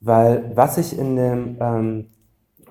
weil 0.00 0.52
was 0.54 0.78
ich 0.78 0.98
in 0.98 1.16
dem 1.16 1.56
ähm, 1.60 2.06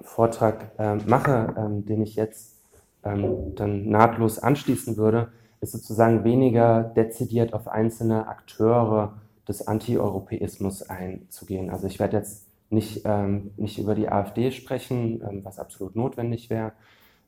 Vortrag 0.02 0.72
äh, 0.77 0.96
mache, 0.96 1.53
ähm, 1.57 1.85
den 1.85 2.02
ich 2.02 2.15
jetzt 2.15 2.56
ähm, 3.03 3.56
dann 3.56 3.90
nahtlos 3.90 4.39
anschließen 4.39 4.97
würde, 4.97 5.29
ist 5.61 5.71
sozusagen 5.71 6.23
weniger 6.23 6.83
dezidiert 6.83 7.53
auf 7.53 7.67
einzelne 7.67 8.27
Akteure 8.27 9.13
des 9.47 9.67
Anti-Europäismus 9.67 10.83
einzugehen. 10.83 11.69
Also 11.69 11.87
ich 11.87 11.99
werde 11.99 12.17
jetzt 12.17 12.47
nicht, 12.69 13.03
ähm, 13.05 13.51
nicht 13.57 13.79
über 13.79 13.96
die 13.96 14.09
AfD 14.09 14.51
sprechen, 14.51 15.21
ähm, 15.28 15.41
was 15.44 15.57
absolut 15.59 15.96
notwendig 15.96 16.50
wäre, 16.50 16.73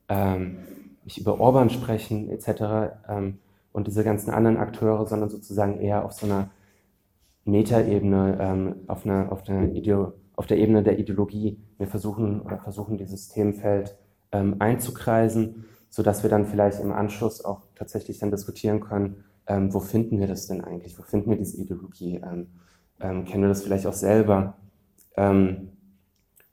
ähm, 0.09 0.57
nicht 1.05 1.17
über 1.17 1.39
Orban 1.39 1.69
sprechen 1.69 2.29
etc. 2.29 2.93
Ähm, 3.07 3.39
und 3.71 3.87
diese 3.87 4.03
ganzen 4.03 4.31
anderen 4.31 4.57
Akteure, 4.57 5.05
sondern 5.07 5.29
sozusagen 5.29 5.79
eher 5.79 6.03
auf 6.05 6.11
so 6.13 6.25
einer 6.25 6.49
Metaebene, 7.45 8.37
ähm, 8.39 8.75
auf, 8.87 9.05
einer, 9.05 9.31
auf, 9.31 9.47
einer 9.47 10.13
auf 10.35 10.47
der 10.47 10.57
Ebene 10.57 10.83
der 10.83 10.99
Ideologie. 10.99 11.59
Wir 11.77 11.87
versuchen 11.87 12.41
oder 12.41 12.59
versuchen 12.59 12.97
dieses 12.97 13.29
Themenfeld 13.29 13.97
ähm, 14.31 14.55
einzukreisen, 14.59 15.65
sodass 15.89 16.23
wir 16.23 16.29
dann 16.29 16.45
vielleicht 16.45 16.79
im 16.79 16.91
Anschluss 16.91 17.43
auch 17.43 17.63
tatsächlich 17.75 18.19
dann 18.19 18.31
diskutieren 18.31 18.79
können, 18.79 19.23
ähm, 19.47 19.73
wo 19.73 19.79
finden 19.79 20.19
wir 20.19 20.27
das 20.27 20.47
denn 20.47 20.61
eigentlich? 20.61 20.97
Wo 20.97 21.01
finden 21.01 21.31
wir 21.31 21.37
diese 21.37 21.57
Ideologie? 21.57 22.21
Ähm, 22.23 22.47
ähm, 23.01 23.25
kennen 23.25 23.43
wir 23.43 23.49
das 23.49 23.63
vielleicht 23.63 23.87
auch 23.87 23.93
selber? 23.93 24.57
Ähm, 25.17 25.69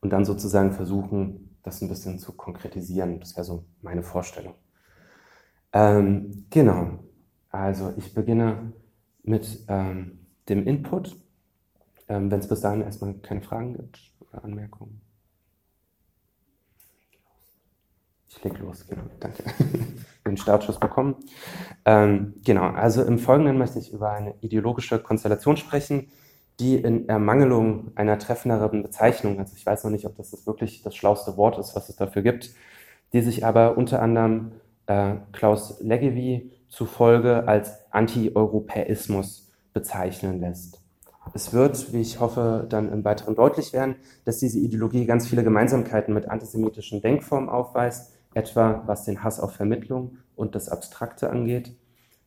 und 0.00 0.10
dann 0.10 0.24
sozusagen 0.24 0.72
versuchen, 0.72 1.58
das 1.62 1.82
ein 1.82 1.88
bisschen 1.88 2.18
zu 2.18 2.32
konkretisieren. 2.32 3.20
Das 3.20 3.36
wäre 3.36 3.44
so 3.44 3.64
meine 3.82 4.02
Vorstellung. 4.02 4.54
Ähm, 5.72 6.46
genau. 6.48 7.00
Also 7.50 7.92
ich 7.96 8.14
beginne 8.14 8.72
mit 9.22 9.64
ähm, 9.68 10.25
dem 10.48 10.66
Input, 10.66 11.16
wenn 12.08 12.32
es 12.32 12.48
bis 12.48 12.60
dahin 12.60 12.82
erstmal 12.82 13.14
keine 13.14 13.42
Fragen 13.42 13.74
gibt 13.74 14.12
oder 14.20 14.44
Anmerkungen. 14.44 15.00
Ich 18.28 18.44
leg 18.44 18.58
los, 18.58 18.86
genau, 18.86 19.04
danke. 19.18 19.44
Den 20.26 20.36
Startschuss 20.36 20.78
bekommen. 20.78 21.16
Ähm, 21.84 22.34
genau, 22.44 22.64
also 22.64 23.02
im 23.02 23.18
Folgenden 23.18 23.58
möchte 23.58 23.78
ich 23.78 23.92
über 23.92 24.10
eine 24.10 24.34
ideologische 24.40 24.98
Konstellation 24.98 25.56
sprechen, 25.56 26.08
die 26.58 26.76
in 26.76 27.08
Ermangelung 27.08 27.92
einer 27.94 28.18
treffenderen 28.18 28.82
Bezeichnung, 28.82 29.38
also 29.38 29.54
ich 29.56 29.64
weiß 29.64 29.84
noch 29.84 29.90
nicht, 29.90 30.06
ob 30.06 30.16
das, 30.16 30.30
das 30.30 30.46
wirklich 30.46 30.82
das 30.82 30.96
schlauste 30.96 31.36
Wort 31.36 31.58
ist, 31.58 31.76
was 31.76 31.88
es 31.88 31.96
dafür 31.96 32.22
gibt, 32.22 32.50
die 33.12 33.20
sich 33.20 33.44
aber 33.44 33.76
unter 33.76 34.02
anderem 34.02 34.52
äh, 34.86 35.16
Klaus 35.32 35.80
Leggevi 35.80 36.52
zufolge 36.68 37.46
als 37.46 37.90
Anti-Europäismus 37.92 39.45
bezeichnen 39.76 40.40
lässt. 40.40 40.80
Es 41.34 41.52
wird, 41.52 41.92
wie 41.92 42.00
ich 42.00 42.18
hoffe, 42.18 42.64
dann 42.66 42.90
im 42.90 43.04
Weiteren 43.04 43.34
deutlich 43.34 43.74
werden, 43.74 43.96
dass 44.24 44.38
diese 44.38 44.58
Ideologie 44.58 45.04
ganz 45.04 45.28
viele 45.28 45.44
Gemeinsamkeiten 45.44 46.14
mit 46.14 46.30
antisemitischen 46.30 47.02
Denkformen 47.02 47.50
aufweist, 47.50 48.14
etwa 48.32 48.82
was 48.86 49.04
den 49.04 49.22
Hass 49.22 49.38
auf 49.38 49.52
Vermittlung 49.52 50.16
und 50.34 50.54
das 50.54 50.70
Abstrakte 50.70 51.28
angeht, 51.28 51.76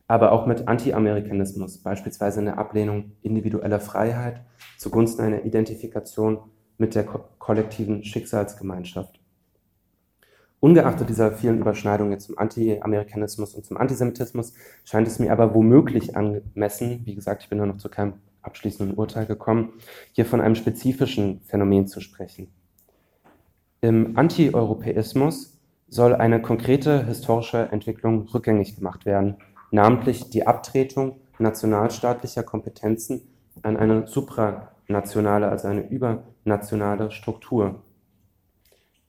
aber 0.08 0.32
auch 0.32 0.46
mit 0.46 0.68
Anti-Amerikanismus, 0.68 1.80
beispielsweise 1.80 2.40
eine 2.40 2.60
Ablehnung 2.60 3.14
individueller 3.24 3.80
Freiheit 3.80 4.42
zugunsten 4.78 5.24
einer 5.24 5.44
Identifikation 5.44 6.42
mit 6.78 6.94
der 6.94 7.06
ko 7.06 7.22
kollektiven 7.40 8.04
Schicksalsgemeinschaft. 8.04 9.19
Ungeachtet 10.62 11.08
dieser 11.08 11.32
vielen 11.32 11.60
Überschneidungen 11.60 12.20
zum 12.20 12.38
Anti-Amerikanismus 12.38 13.56
und 13.56 13.66
zum 13.66 13.78
Antisemitismus 13.78 14.54
scheint 14.84 15.08
es 15.08 15.18
mir 15.18 15.32
aber 15.32 15.54
womöglich 15.56 16.18
angemessen, 16.18 17.02
wie 17.06 17.16
gesagt, 17.16 17.44
ich 17.44 17.50
bin 17.50 17.60
nur 17.60 17.68
noch 17.68 17.78
zu 17.78 17.88
keinem 17.88 18.16
abschließenden 18.42 18.98
Urteil 18.98 19.26
gekommen, 19.26 19.74
hier 20.12 20.26
von 20.26 20.42
einem 20.42 20.56
spezifischen 20.56 21.42
Phänomen 21.46 21.88
zu 21.88 22.02
sprechen. 22.02 22.48
Im 23.82 24.18
Anti-Europäismus 24.18 25.58
soll 25.88 26.14
eine 26.14 26.42
konkrete 26.42 27.06
historische 27.06 27.70
Entwicklung 27.72 28.28
rückgängig 28.28 28.76
gemacht 28.76 29.06
werden, 29.06 29.38
namentlich 29.72 30.30
die 30.30 30.46
Abtretung 30.46 31.22
nationalstaatlicher 31.38 32.44
Kompetenzen 32.44 33.22
an 33.62 33.78
eine 33.78 34.08
supranationale, 34.08 35.48
also 35.48 35.70
eine 35.70 35.88
übernationale 35.88 37.12
Struktur. 37.12 37.82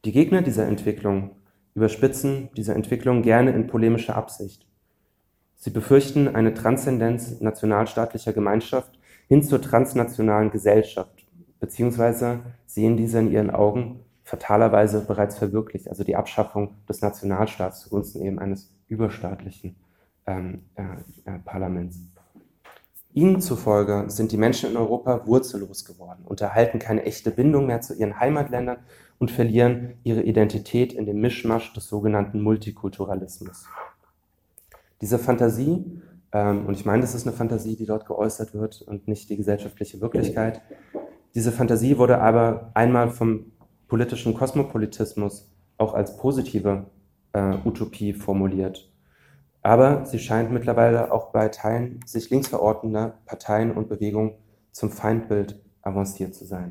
Die 0.04 0.12
Gegner 0.12 0.42
dieser 0.42 0.66
Entwicklung 0.66 1.32
überspitzen 1.74 2.50
diese 2.56 2.74
Entwicklung 2.74 3.22
gerne 3.22 3.52
in 3.52 3.66
polemischer 3.66 4.16
Absicht. 4.16 4.66
Sie 5.56 5.70
befürchten 5.70 6.28
eine 6.28 6.54
Transzendenz 6.54 7.40
nationalstaatlicher 7.40 8.32
Gemeinschaft 8.32 8.98
hin 9.28 9.42
zur 9.42 9.60
transnationalen 9.60 10.50
Gesellschaft, 10.50 11.26
beziehungsweise 11.60 12.40
sehen 12.66 12.96
diese 12.96 13.18
in 13.18 13.30
ihren 13.30 13.50
Augen 13.50 14.00
fatalerweise 14.24 15.04
bereits 15.04 15.36
verwirklicht, 15.38 15.88
also 15.88 16.04
die 16.04 16.16
Abschaffung 16.16 16.76
des 16.88 17.02
Nationalstaats 17.02 17.80
zugunsten 17.80 18.22
eben 18.22 18.38
eines 18.38 18.72
überstaatlichen 18.88 19.76
ähm, 20.26 20.62
äh, 20.76 20.82
äh, 21.24 21.38
Parlaments. 21.44 22.00
Ihnen 23.12 23.40
zufolge 23.40 24.04
sind 24.08 24.30
die 24.30 24.36
Menschen 24.36 24.70
in 24.70 24.76
Europa 24.76 25.26
wurzellos 25.26 25.84
geworden, 25.84 26.24
unterhalten 26.24 26.78
keine 26.78 27.02
echte 27.04 27.30
Bindung 27.32 27.66
mehr 27.66 27.80
zu 27.80 27.94
ihren 27.94 28.20
Heimatländern 28.20 28.78
und 29.18 29.30
verlieren 29.30 29.94
ihre 30.04 30.22
Identität 30.22 30.92
in 30.92 31.06
dem 31.06 31.20
Mischmasch 31.20 31.72
des 31.72 31.88
sogenannten 31.88 32.40
Multikulturalismus. 32.40 33.66
Diese 35.00 35.18
Fantasie, 35.18 36.02
ähm, 36.32 36.66
und 36.66 36.74
ich 36.74 36.84
meine, 36.84 37.02
das 37.02 37.14
ist 37.14 37.26
eine 37.26 37.36
Fantasie, 37.36 37.74
die 37.74 37.86
dort 37.86 38.06
geäußert 38.06 38.54
wird 38.54 38.82
und 38.82 39.08
nicht 39.08 39.28
die 39.28 39.36
gesellschaftliche 39.36 40.00
Wirklichkeit, 40.00 40.62
diese 41.34 41.52
Fantasie 41.52 41.96
wurde 41.96 42.18
aber 42.18 42.70
einmal 42.74 43.10
vom 43.10 43.52
politischen 43.88 44.34
Kosmopolitismus 44.34 45.48
auch 45.78 45.94
als 45.94 46.16
positive 46.16 46.86
äh, 47.32 47.56
Utopie 47.64 48.12
formuliert. 48.12 48.89
Aber 49.62 50.06
sie 50.06 50.18
scheint 50.18 50.50
mittlerweile 50.50 51.12
auch 51.12 51.32
bei 51.32 51.48
Teilen 51.48 52.00
sich 52.06 52.30
links 52.30 52.48
verortender 52.48 53.18
Parteien 53.26 53.72
und 53.72 53.88
Bewegungen 53.88 54.34
zum 54.72 54.90
Feindbild 54.90 55.60
avanciert 55.82 56.34
zu 56.34 56.44
sein. 56.44 56.70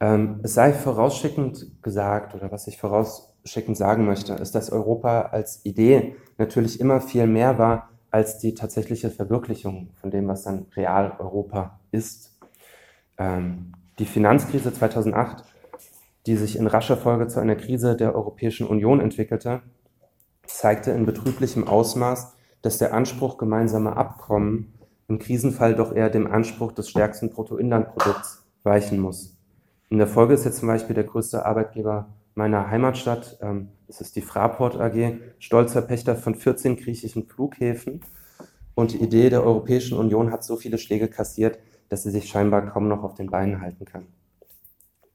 Ähm, 0.00 0.40
es 0.42 0.54
sei 0.54 0.72
vorausschickend 0.72 1.82
gesagt, 1.82 2.34
oder 2.34 2.50
was 2.50 2.66
ich 2.66 2.78
vorausschickend 2.78 3.76
sagen 3.76 4.06
möchte, 4.06 4.34
ist, 4.34 4.54
dass 4.54 4.70
Europa 4.70 5.22
als 5.32 5.64
Idee 5.64 6.16
natürlich 6.36 6.80
immer 6.80 7.00
viel 7.00 7.26
mehr 7.26 7.58
war 7.58 7.90
als 8.10 8.38
die 8.38 8.54
tatsächliche 8.54 9.10
Verwirklichung 9.10 9.90
von 10.00 10.10
dem, 10.10 10.26
was 10.28 10.42
dann 10.42 10.66
real 10.74 11.16
Europa 11.18 11.78
ist. 11.92 12.38
Ähm, 13.18 13.72
die 13.98 14.06
Finanzkrise 14.06 14.72
2008 14.72 15.44
die 16.26 16.36
sich 16.36 16.58
in 16.58 16.66
rascher 16.66 16.96
Folge 16.96 17.28
zu 17.28 17.40
einer 17.40 17.54
Krise 17.54 17.96
der 17.96 18.14
Europäischen 18.14 18.66
Union 18.66 19.00
entwickelte, 19.00 19.62
zeigte 20.46 20.90
in 20.90 21.06
betrüblichem 21.06 21.66
Ausmaß, 21.66 22.34
dass 22.62 22.78
der 22.78 22.94
Anspruch 22.94 23.38
gemeinsamer 23.38 23.96
Abkommen 23.96 24.74
im 25.08 25.18
Krisenfall 25.18 25.74
doch 25.74 25.94
eher 25.94 26.10
dem 26.10 26.26
Anspruch 26.26 26.72
des 26.72 26.90
stärksten 26.90 27.30
Bruttoinlandprodukts 27.30 28.44
weichen 28.64 28.98
muss. 28.98 29.36
In 29.88 29.98
der 29.98 30.08
Folge 30.08 30.34
ist 30.34 30.44
jetzt 30.44 30.58
zum 30.58 30.68
Beispiel 30.68 30.94
der 30.94 31.04
größte 31.04 31.46
Arbeitgeber 31.46 32.08
meiner 32.34 32.70
Heimatstadt, 32.70 33.38
ähm, 33.40 33.68
das 33.86 34.00
ist 34.00 34.16
die 34.16 34.22
Fraport 34.22 34.76
AG, 34.80 35.20
stolzer 35.38 35.82
Pächter 35.82 36.16
von 36.16 36.34
14 36.34 36.76
griechischen 36.76 37.26
Flughäfen. 37.26 38.00
Und 38.74 38.92
die 38.92 39.00
Idee 39.00 39.30
der 39.30 39.44
Europäischen 39.44 39.96
Union 39.96 40.32
hat 40.32 40.44
so 40.44 40.56
viele 40.56 40.76
Schläge 40.76 41.08
kassiert, 41.08 41.58
dass 41.88 42.02
sie 42.02 42.10
sich 42.10 42.28
scheinbar 42.28 42.66
kaum 42.66 42.88
noch 42.88 43.04
auf 43.04 43.14
den 43.14 43.30
Beinen 43.30 43.60
halten 43.60 43.84
kann. 43.84 44.06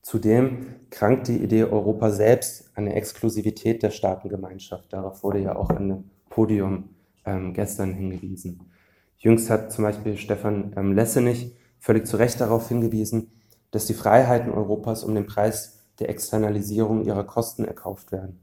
Zudem 0.01 0.75
krankt 0.89 1.27
die 1.27 1.37
Idee 1.37 1.63
Europa 1.65 2.09
selbst 2.09 2.71
an 2.75 2.85
der 2.85 2.97
Exklusivität 2.97 3.83
der 3.83 3.91
Staatengemeinschaft. 3.91 4.91
Darauf 4.91 5.23
wurde 5.23 5.39
ja 5.39 5.55
auch 5.55 5.69
an 5.69 5.89
dem 5.89 6.03
Podium 6.29 6.89
ähm, 7.25 7.53
gestern 7.53 7.93
hingewiesen. 7.93 8.71
Jüngst 9.17 9.49
hat 9.51 9.71
zum 9.71 9.83
Beispiel 9.83 10.17
Stefan 10.17 10.73
ähm, 10.75 10.93
Lessenich 10.93 11.55
völlig 11.79 12.07
zu 12.07 12.17
Recht 12.17 12.41
darauf 12.41 12.67
hingewiesen, 12.67 13.31
dass 13.69 13.85
die 13.85 13.93
Freiheiten 13.93 14.51
Europas 14.51 15.03
um 15.03 15.13
den 15.13 15.27
Preis 15.27 15.79
der 15.99 16.09
Externalisierung 16.09 17.05
ihrer 17.05 17.23
Kosten 17.23 17.63
erkauft 17.63 18.11
werden. 18.11 18.39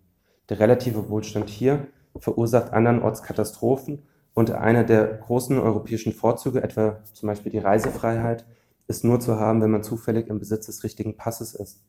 Der 0.49 0.61
relative 0.61 1.09
Wohlstand 1.11 1.51
hier 1.51 1.89
verursacht 2.17 2.73
andernorts 2.73 3.23
Katastrophen 3.23 4.03
und 4.33 4.53
einer 4.53 4.85
der 4.85 5.07
großen 5.07 5.59
europäischen 5.59 6.13
Vorzüge, 6.13 6.63
etwa 6.63 7.03
zum 7.13 7.27
Beispiel 7.27 7.51
die 7.51 7.59
Reisefreiheit, 7.59 8.47
ist 8.89 9.05
nur 9.05 9.21
zu 9.21 9.39
haben, 9.39 9.61
wenn 9.63 9.71
man 9.71 9.83
zufällig 9.83 10.29
im 10.29 10.39
Besitz 10.39 10.67
des 10.67 10.83
richtigen 10.83 11.17
Passes 11.17 11.55
ist. 11.55 11.83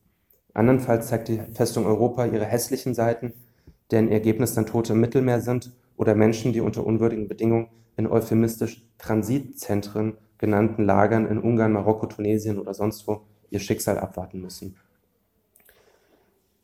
Andernfalls 0.54 1.08
zeigt 1.08 1.30
die 1.30 1.42
Festung 1.54 1.86
Europa 1.86 2.26
ihre 2.26 2.46
hässlichen 2.46 2.94
Seiten, 2.94 3.34
deren 3.92 4.10
Ergebnis 4.10 4.54
dann 4.54 4.66
Tote 4.66 4.94
im 4.94 5.00
Mittelmeer 5.00 5.42
sind 5.42 5.72
oder 5.98 6.14
Menschen, 6.14 6.54
die 6.54 6.62
unter 6.62 6.86
unwürdigen 6.86 7.28
Bedingungen 7.28 7.70
in 7.98 8.08
euphemistisch 8.08 8.86
Transitzentren 8.98 10.18
genannten 10.38 10.84
Lagern 10.84 11.28
in 11.28 11.40
Ungarn, 11.40 11.74
Marokko, 11.74 12.06
Tunesien 12.06 12.60
oder 12.60 12.74
sonst 12.74 13.08
wo 13.08 13.22
ihr 13.50 13.60
Schicksal 13.60 13.98
abwarten 13.98 14.42
müssen. 14.42 14.76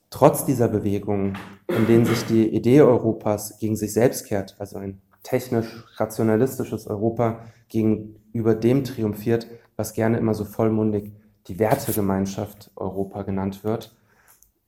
Trotz 0.09 0.45
dieser 0.45 0.67
Bewegungen, 0.67 1.37
in 1.67 1.87
denen 1.87 2.05
sich 2.05 2.25
die 2.25 2.47
Idee 2.47 2.81
Europas 2.81 3.59
gegen 3.59 3.75
sich 3.75 3.91
selbst 3.93 4.25
kehrt, 4.25 4.55
also 4.59 4.77
ein 4.77 5.01
technisch-rationalistisches 5.23 6.87
Europa 6.87 7.41
gegenüber 7.67 8.55
dem 8.55 8.83
triumphiert, 8.83 9.47
was 9.75 9.93
gerne 9.93 10.17
immer 10.17 10.33
so 10.33 10.45
vollmundig 10.45 11.11
die 11.47 11.59
Wertegemeinschaft 11.59 12.71
Europa 12.75 13.23
genannt 13.23 13.63
wird. 13.63 13.95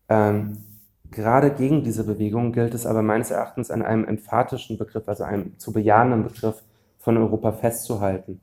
Ähm, 0.09 0.63
gerade 1.11 1.51
gegen 1.51 1.83
diese 1.83 2.03
Bewegung 2.03 2.51
gilt 2.51 2.73
es 2.73 2.85
aber 2.85 3.01
meines 3.01 3.31
Erachtens 3.31 3.71
an 3.71 3.81
einem 3.81 4.05
emphatischen 4.05 4.77
Begriff, 4.77 5.07
also 5.07 5.23
einem 5.23 5.57
zu 5.57 5.73
bejahenden 5.73 6.23
Begriff 6.23 6.63
von 6.97 7.17
Europa 7.17 7.51
festzuhalten. 7.53 8.41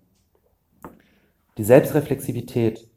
Die 1.58 1.64
Selbstreflexivität, 1.64 2.88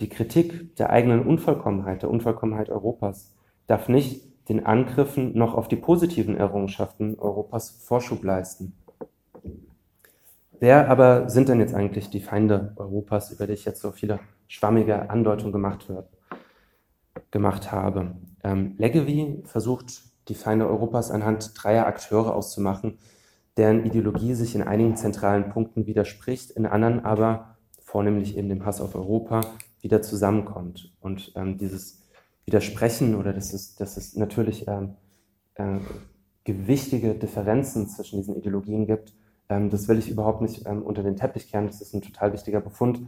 die 0.00 0.08
Kritik 0.08 0.76
der 0.76 0.90
eigenen 0.90 1.26
Unvollkommenheit, 1.26 2.02
der 2.02 2.10
Unvollkommenheit 2.10 2.70
Europas, 2.70 3.34
darf 3.66 3.88
nicht 3.88 4.22
den 4.48 4.64
Angriffen 4.64 5.36
noch 5.36 5.54
auf 5.54 5.68
die 5.68 5.76
positiven 5.76 6.36
Errungenschaften 6.36 7.18
Europas 7.18 7.70
Vorschub 7.70 8.24
leisten. 8.24 8.72
Wer 10.60 10.90
aber 10.90 11.28
sind 11.28 11.48
denn 11.48 11.60
jetzt 11.60 11.74
eigentlich 11.74 12.10
die 12.10 12.20
Feinde 12.20 12.72
Europas, 12.76 13.30
über 13.30 13.46
die 13.46 13.52
ich 13.52 13.64
jetzt 13.64 13.80
so 13.80 13.92
viele 13.92 14.18
schwammige 14.48 15.08
Andeutungen 15.08 15.52
gemacht, 15.52 15.88
wird, 15.88 16.08
gemacht 17.30 17.70
habe? 17.70 18.16
Ähm, 18.42 18.74
Leggevi 18.76 19.42
versucht, 19.44 20.02
die 20.28 20.34
Feinde 20.34 20.66
Europas 20.66 21.10
anhand 21.10 21.52
dreier 21.54 21.86
Akteure 21.86 22.34
auszumachen, 22.34 22.98
deren 23.56 23.86
Ideologie 23.86 24.34
sich 24.34 24.54
in 24.54 24.62
einigen 24.62 24.96
zentralen 24.96 25.50
Punkten 25.50 25.86
widerspricht, 25.86 26.50
in 26.50 26.66
anderen 26.66 27.04
aber, 27.04 27.56
vornehmlich 27.80 28.36
eben 28.36 28.48
dem 28.48 28.66
Hass 28.66 28.80
auf 28.80 28.94
Europa, 28.94 29.40
wieder 29.80 30.02
zusammenkommt. 30.02 30.92
Und 31.00 31.32
ähm, 31.36 31.56
dieses 31.56 32.02
Widersprechen 32.46 33.14
oder 33.14 33.32
dass 33.32 33.52
es, 33.52 33.76
dass 33.76 33.96
es 33.96 34.16
natürlich 34.16 34.66
ähm, 34.66 34.96
äh, 35.54 35.78
gewichtige 36.44 37.14
Differenzen 37.14 37.88
zwischen 37.88 38.18
diesen 38.18 38.36
Ideologien 38.36 38.86
gibt, 38.86 39.14
ähm, 39.48 39.70
das 39.70 39.88
will 39.88 39.98
ich 39.98 40.10
überhaupt 40.10 40.40
nicht 40.40 40.66
ähm, 40.66 40.82
unter 40.82 41.02
den 41.02 41.16
Teppich 41.16 41.50
kehren, 41.50 41.66
das 41.66 41.80
ist 41.80 41.94
ein 41.94 42.02
total 42.02 42.32
wichtiger 42.32 42.60
Befund. 42.60 43.00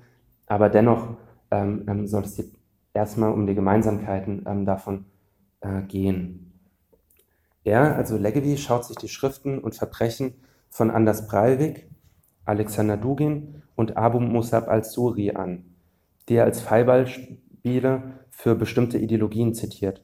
Aber 0.46 0.69
dennoch 0.69 1.16
ähm, 1.50 1.84
ähm 1.88 2.06
soll 2.06 2.22
es 2.22 2.37
hier 2.37 2.46
erstmal 2.94 3.32
um 3.32 3.46
die 3.46 3.54
Gemeinsamkeiten 3.54 4.44
ähm, 4.46 4.64
davon 4.64 5.06
äh, 5.60 5.82
gehen. 5.82 6.52
Er, 7.62 7.96
also 7.96 8.16
Leggevi, 8.16 8.56
schaut 8.56 8.84
sich 8.84 8.96
die 8.96 9.08
Schriften 9.08 9.58
und 9.58 9.75
Verbrechen 9.75 10.34
von 10.70 10.90
Anders 10.90 11.26
Breivik, 11.26 11.88
Alexander 12.44 12.96
Dugin 12.96 13.62
und 13.76 13.96
Abu 13.96 14.19
Musab 14.19 14.69
al-Suri 14.69 15.32
an, 15.32 15.64
die 16.28 16.37
er 16.37 16.44
als 16.44 16.60
Fallbeispiele 16.60 18.02
für 18.31 18.54
bestimmte 18.54 18.98
Ideologien 18.98 19.54
zitiert. 19.54 20.02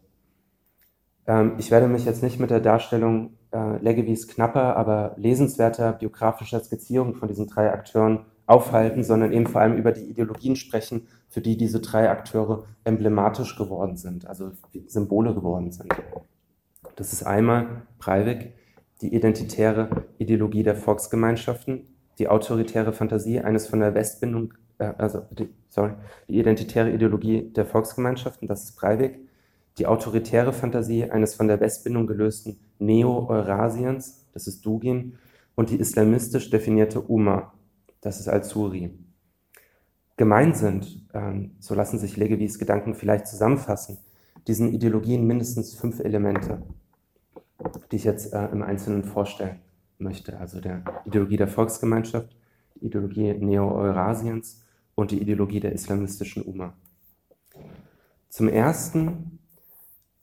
Ähm, 1.26 1.54
ich 1.58 1.70
werde 1.70 1.88
mich 1.88 2.04
jetzt 2.04 2.22
nicht 2.22 2.40
mit 2.40 2.50
der 2.50 2.60
Darstellung 2.60 3.30
äh, 3.52 3.78
Leggevis 3.78 4.28
knapper, 4.28 4.76
aber 4.76 5.14
lesenswerter 5.16 5.92
biografischer 5.92 6.60
Skizzierung 6.60 7.14
von 7.14 7.28
diesen 7.28 7.46
drei 7.46 7.72
Akteuren 7.72 8.20
aufhalten, 8.46 9.02
sondern 9.02 9.32
eben 9.32 9.46
vor 9.46 9.60
allem 9.60 9.76
über 9.76 9.92
die 9.92 10.04
Ideologien 10.04 10.56
sprechen, 10.56 11.08
für 11.28 11.40
die 11.40 11.56
diese 11.56 11.80
drei 11.80 12.08
Akteure 12.08 12.64
emblematisch 12.84 13.56
geworden 13.56 13.96
sind, 13.96 14.26
also 14.26 14.52
Symbole 14.86 15.34
geworden 15.34 15.72
sind. 15.72 15.92
Das 16.94 17.12
ist 17.12 17.24
einmal 17.24 17.82
Breivik, 17.98 18.52
die 19.02 19.14
identitäre 19.14 20.04
Ideologie 20.18 20.62
der 20.62 20.76
Volksgemeinschaften, 20.76 21.86
die 22.18 22.28
autoritäre 22.28 22.92
Fantasie 22.92 23.40
eines 23.40 23.66
von 23.66 23.80
der 23.80 23.94
Westbindung, 23.94 24.54
äh, 24.78 24.92
also 24.96 25.22
die, 25.30 25.48
sorry, 25.68 25.92
die 26.28 26.38
identitäre 26.38 26.90
Ideologie 26.90 27.52
der 27.52 27.66
Volksgemeinschaften, 27.66 28.48
das 28.48 28.64
ist 28.64 28.76
Breivik, 28.76 29.18
die 29.78 29.86
autoritäre 29.86 30.52
Fantasie 30.52 31.10
eines 31.10 31.34
von 31.34 31.48
der 31.48 31.60
Westbindung 31.60 32.06
gelösten 32.06 32.58
Neo-Eurasiens, 32.78 34.26
das 34.32 34.46
ist 34.46 34.64
Dugin, 34.64 35.18
und 35.54 35.70
die 35.70 35.80
islamistisch 35.80 36.50
definierte 36.50 37.00
Umma, 37.00 37.52
das 38.00 38.20
ist 38.20 38.28
Al-Suri. 38.28 38.98
Gemein 40.16 40.54
sind, 40.54 41.06
ähm, 41.12 41.56
so 41.58 41.74
lassen 41.74 41.98
sich 41.98 42.16
Legevis 42.16 42.58
Gedanken 42.58 42.94
vielleicht 42.94 43.26
zusammenfassen, 43.26 43.98
diesen 44.46 44.72
Ideologien 44.72 45.26
mindestens 45.26 45.74
fünf 45.74 46.00
Elemente, 46.00 46.62
die 47.90 47.96
ich 47.96 48.04
jetzt 48.04 48.32
äh, 48.32 48.46
im 48.46 48.62
Einzelnen 48.62 49.04
vorstellen 49.04 49.60
möchte. 49.98 50.38
Also 50.38 50.60
der 50.60 50.84
Ideologie 51.04 51.36
der 51.36 51.48
Volksgemeinschaft, 51.48 52.34
die 52.76 52.86
Ideologie 52.86 53.34
Neo-Eurasiens 53.34 54.62
und 54.94 55.10
die 55.10 55.20
Ideologie 55.20 55.60
der 55.60 55.72
islamistischen 55.72 56.42
Umma. 56.42 56.74
Zum 58.28 58.48
Ersten 58.48 59.35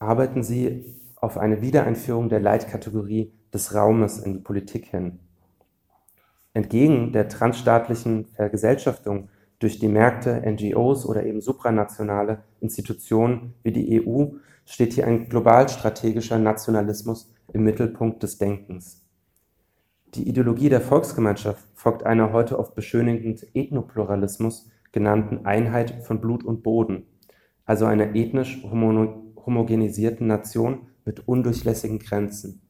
arbeiten 0.03 0.43
sie 0.43 0.85
auf 1.15 1.37
eine 1.37 1.61
Wiedereinführung 1.61 2.29
der 2.29 2.39
Leitkategorie 2.39 3.33
des 3.53 3.73
Raumes 3.73 4.19
in 4.19 4.33
die 4.33 4.39
Politik 4.39 4.85
hin. 4.85 5.19
Entgegen 6.53 7.13
der 7.13 7.29
transstaatlichen 7.29 8.25
Vergesellschaftung 8.25 9.29
durch 9.59 9.79
die 9.79 9.87
Märkte, 9.87 10.43
NGOs 10.45 11.05
oder 11.05 11.25
eben 11.25 11.41
supranationale 11.41 12.43
Institutionen 12.59 13.53
wie 13.63 13.71
die 13.71 14.05
EU 14.05 14.33
steht 14.65 14.93
hier 14.93 15.07
ein 15.07 15.29
globalstrategischer 15.29 16.37
Nationalismus 16.37 17.33
im 17.53 17.63
Mittelpunkt 17.63 18.21
des 18.23 18.37
Denkens. 18.37 19.01
Die 20.15 20.27
Ideologie 20.27 20.69
der 20.69 20.81
Volksgemeinschaft 20.81 21.65
folgt 21.73 22.05
einer 22.05 22.33
heute 22.33 22.59
oft 22.59 22.75
beschönigend 22.75 23.47
Ethnopluralismus 23.55 24.69
genannten 24.91 25.45
Einheit 25.45 26.03
von 26.03 26.21
Blut 26.21 26.43
und 26.43 26.61
Boden, 26.61 27.07
also 27.65 27.85
einer 27.85 28.15
ethnisch 28.15 28.63
homogenisierten 29.45 30.27
Nation 30.27 30.87
mit 31.05 31.27
undurchlässigen 31.27 31.99
Grenzen. 31.99 32.61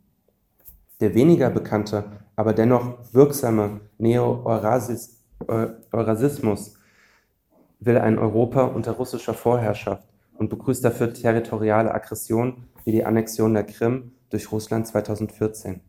Der 1.00 1.16
weniger 1.16 1.50
bekannte, 1.50 2.06
aber 2.36 2.54
dennoch 2.54 3.14
wirksame 3.14 3.82
Neo-Eurasismus 3.98 6.78
will 7.80 7.98
ein 7.98 8.18
Europa 8.18 8.64
unter 8.64 8.94
russischer 8.94 9.34
Vorherrschaft 9.34 10.08
und 10.38 10.50
begrüßt 10.50 10.84
dafür 10.84 11.14
territoriale 11.14 11.94
Aggression 11.94 12.66
wie 12.86 12.92
die 12.92 13.06
Annexion 13.06 13.54
der 13.54 13.66
Krim 13.66 14.14
durch 14.30 14.52
Russland 14.52 14.88
2014. 14.88 15.82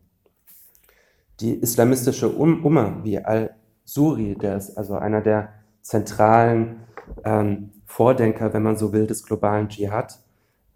Die 1.39 1.55
islamistische 1.55 2.29
Umma 2.29 2.99
wie 3.03 3.19
al-Suri, 3.19 4.35
der 4.35 4.57
ist 4.57 4.77
also 4.77 4.95
einer 4.95 5.21
der 5.21 5.49
zentralen 5.81 6.81
ähm, 7.23 7.71
Vordenker, 7.85 8.53
wenn 8.53 8.63
man 8.63 8.77
so 8.77 8.93
will, 8.93 9.07
des 9.07 9.23
globalen 9.23 9.69
Dschihad, 9.69 10.19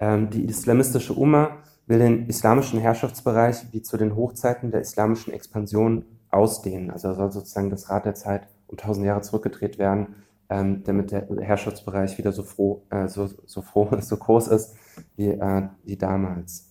die 0.02 0.46
islamistische 0.46 1.14
Umma 1.14 1.58
will 1.86 2.00
den 2.00 2.28
islamischen 2.28 2.80
Herrschaftsbereich 2.80 3.66
wie 3.72 3.82
zu 3.82 3.98
den 3.98 4.16
Hochzeiten 4.16 4.72
der 4.72 4.80
islamischen 4.80 5.34
Expansion 5.34 6.06
ausdehnen. 6.30 6.92
Also 6.92 7.14
soll 7.14 7.32
sozusagen 7.32 7.70
das 7.70 7.90
Rad 7.90 8.06
der 8.06 8.16
Zeit 8.16 8.48
um 8.68 8.78
tausend 8.78 9.06
Jahre 9.06 9.22
zurückgedreht 9.22 9.80
werden, 9.80 10.16
ähm, 10.50 10.84
damit 10.84 11.12
der 11.12 11.28
Herrschaftsbereich 11.40 12.18
wieder 12.18 12.32
so 12.32 12.44
froh, 12.44 12.84
äh, 12.90 13.08
so, 13.08 13.30
so 13.46 13.62
froh, 13.62 13.90
so 14.02 14.18
groß 14.18 14.50
ist 14.50 14.76
wie, 15.16 15.30
äh, 15.30 15.68
wie 15.84 15.98
damals. 15.98 16.70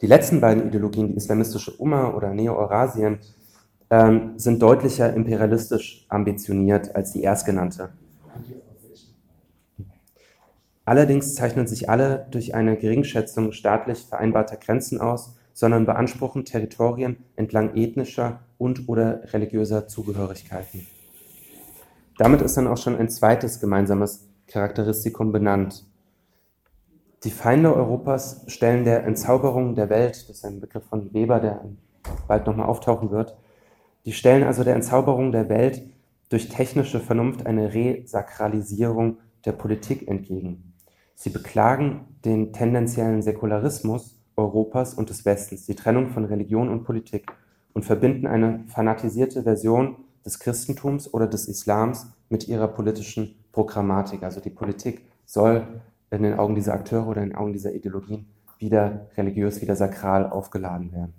Die 0.00 0.06
letzten 0.06 0.40
beiden 0.40 0.66
Ideologien, 0.66 1.08
die 1.08 1.16
islamistische 1.16 1.72
Umma 1.72 2.12
oder 2.12 2.34
Neo-Eurasien, 2.34 3.18
ähm, 3.90 4.32
sind 4.36 4.60
deutlicher 4.62 5.12
imperialistisch 5.12 6.06
ambitioniert 6.08 6.96
als 6.96 7.12
die 7.12 7.22
erstgenannte. 7.22 7.90
Allerdings 10.84 11.34
zeichnen 11.34 11.66
sich 11.66 11.88
alle 11.88 12.26
durch 12.30 12.54
eine 12.54 12.76
Geringschätzung 12.76 13.52
staatlich 13.52 14.00
vereinbarter 14.00 14.56
Grenzen 14.56 15.00
aus, 15.00 15.36
sondern 15.54 15.86
beanspruchen 15.86 16.44
Territorien 16.44 17.18
entlang 17.36 17.76
ethnischer 17.76 18.40
und/oder 18.58 19.32
religiöser 19.32 19.86
Zugehörigkeiten. 19.86 20.86
Damit 22.18 22.42
ist 22.42 22.56
dann 22.56 22.66
auch 22.66 22.76
schon 22.76 22.96
ein 22.96 23.08
zweites 23.08 23.60
gemeinsames 23.60 24.28
Charakteristikum 24.46 25.32
benannt. 25.32 25.84
Die 27.24 27.30
Feinde 27.30 27.74
Europas 27.74 28.44
stellen 28.48 28.84
der 28.84 29.04
Entzauberung 29.04 29.76
der 29.76 29.88
Welt, 29.88 30.28
das 30.28 30.38
ist 30.38 30.44
ein 30.44 30.60
Begriff 30.60 30.84
von 30.84 31.14
Weber, 31.14 31.38
der 31.38 31.64
bald 32.26 32.46
nochmal 32.46 32.66
auftauchen 32.66 33.10
wird, 33.10 33.36
die 34.04 34.12
stellen 34.12 34.42
also 34.42 34.64
der 34.64 34.74
Entzauberung 34.74 35.30
der 35.30 35.48
Welt 35.48 35.82
durch 36.28 36.48
technische 36.48 36.98
Vernunft 36.98 37.46
eine 37.46 37.72
Resakralisierung 37.72 39.18
der 39.44 39.52
Politik 39.52 40.08
entgegen. 40.08 40.71
Sie 41.14 41.30
beklagen 41.30 42.06
den 42.24 42.52
tendenziellen 42.52 43.22
Säkularismus 43.22 44.18
Europas 44.36 44.94
und 44.94 45.10
des 45.10 45.24
Westens, 45.24 45.66
die 45.66 45.74
Trennung 45.74 46.08
von 46.08 46.24
Religion 46.24 46.68
und 46.68 46.84
Politik 46.84 47.26
und 47.74 47.84
verbinden 47.84 48.26
eine 48.26 48.64
fanatisierte 48.68 49.42
Version 49.42 49.96
des 50.24 50.38
Christentums 50.38 51.12
oder 51.12 51.26
des 51.26 51.48
Islams 51.48 52.06
mit 52.28 52.48
ihrer 52.48 52.68
politischen 52.68 53.34
Programmatik. 53.52 54.22
Also 54.22 54.40
die 54.40 54.50
Politik 54.50 55.04
soll 55.24 55.66
in 56.10 56.22
den 56.22 56.38
Augen 56.38 56.54
dieser 56.54 56.74
Akteure 56.74 57.06
oder 57.06 57.22
in 57.22 57.30
den 57.30 57.36
Augen 57.36 57.52
dieser 57.52 57.74
Ideologien 57.74 58.26
wieder 58.58 59.08
religiös, 59.16 59.60
wieder 59.60 59.76
sakral 59.76 60.30
aufgeladen 60.30 60.92
werden. 60.92 61.14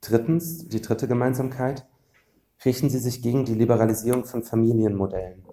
Drittens, 0.00 0.68
die 0.68 0.80
dritte 0.80 1.08
Gemeinsamkeit, 1.08 1.86
richten 2.64 2.88
sie 2.88 2.98
sich 2.98 3.20
gegen 3.22 3.44
die 3.44 3.54
Liberalisierung 3.54 4.24
von 4.24 4.42
Familienmodellen. 4.42 5.44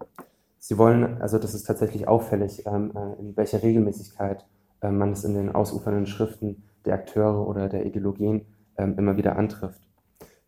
Sie 0.67 0.79
wollen, 0.79 1.21
also 1.21 1.37
das 1.37 1.53
ist 1.53 1.67
tatsächlich 1.67 2.07
auffällig, 2.07 2.65
ähm, 2.65 2.91
äh, 2.95 3.19
in 3.19 3.37
welcher 3.37 3.61
Regelmäßigkeit 3.61 4.47
äh, 4.81 4.89
man 4.89 5.11
es 5.11 5.23
in 5.23 5.35
den 5.35 5.53
ausufernden 5.53 6.07
Schriften 6.07 6.63
der 6.85 6.95
Akteure 6.95 7.47
oder 7.47 7.69
der 7.69 7.85
Ideologien 7.85 8.47
ähm, 8.75 8.95
immer 8.97 9.15
wieder 9.15 9.35
antrifft. 9.35 9.87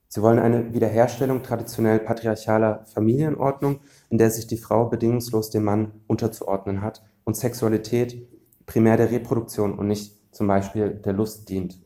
Sie 0.08 0.24
wollen 0.24 0.40
eine 0.40 0.74
Wiederherstellung 0.74 1.44
traditionell 1.44 2.00
patriarchaler 2.00 2.84
Familienordnung, 2.88 3.82
in 4.10 4.18
der 4.18 4.32
sich 4.32 4.48
die 4.48 4.58
Frau 4.58 4.90
bedingungslos 4.90 5.52
dem 5.52 5.66
Mann 5.66 5.92
unterzuordnen 6.08 6.82
hat 6.82 7.04
und 7.24 7.38
Sexualität 7.38 8.28
primär 8.66 8.98
der 8.98 9.12
Reproduktion 9.12 9.78
und 9.78 9.86
nicht 9.86 10.34
zum 10.34 10.48
Beispiel 10.48 10.96
der 10.96 11.14
Lust 11.14 11.48
dient. 11.48 11.80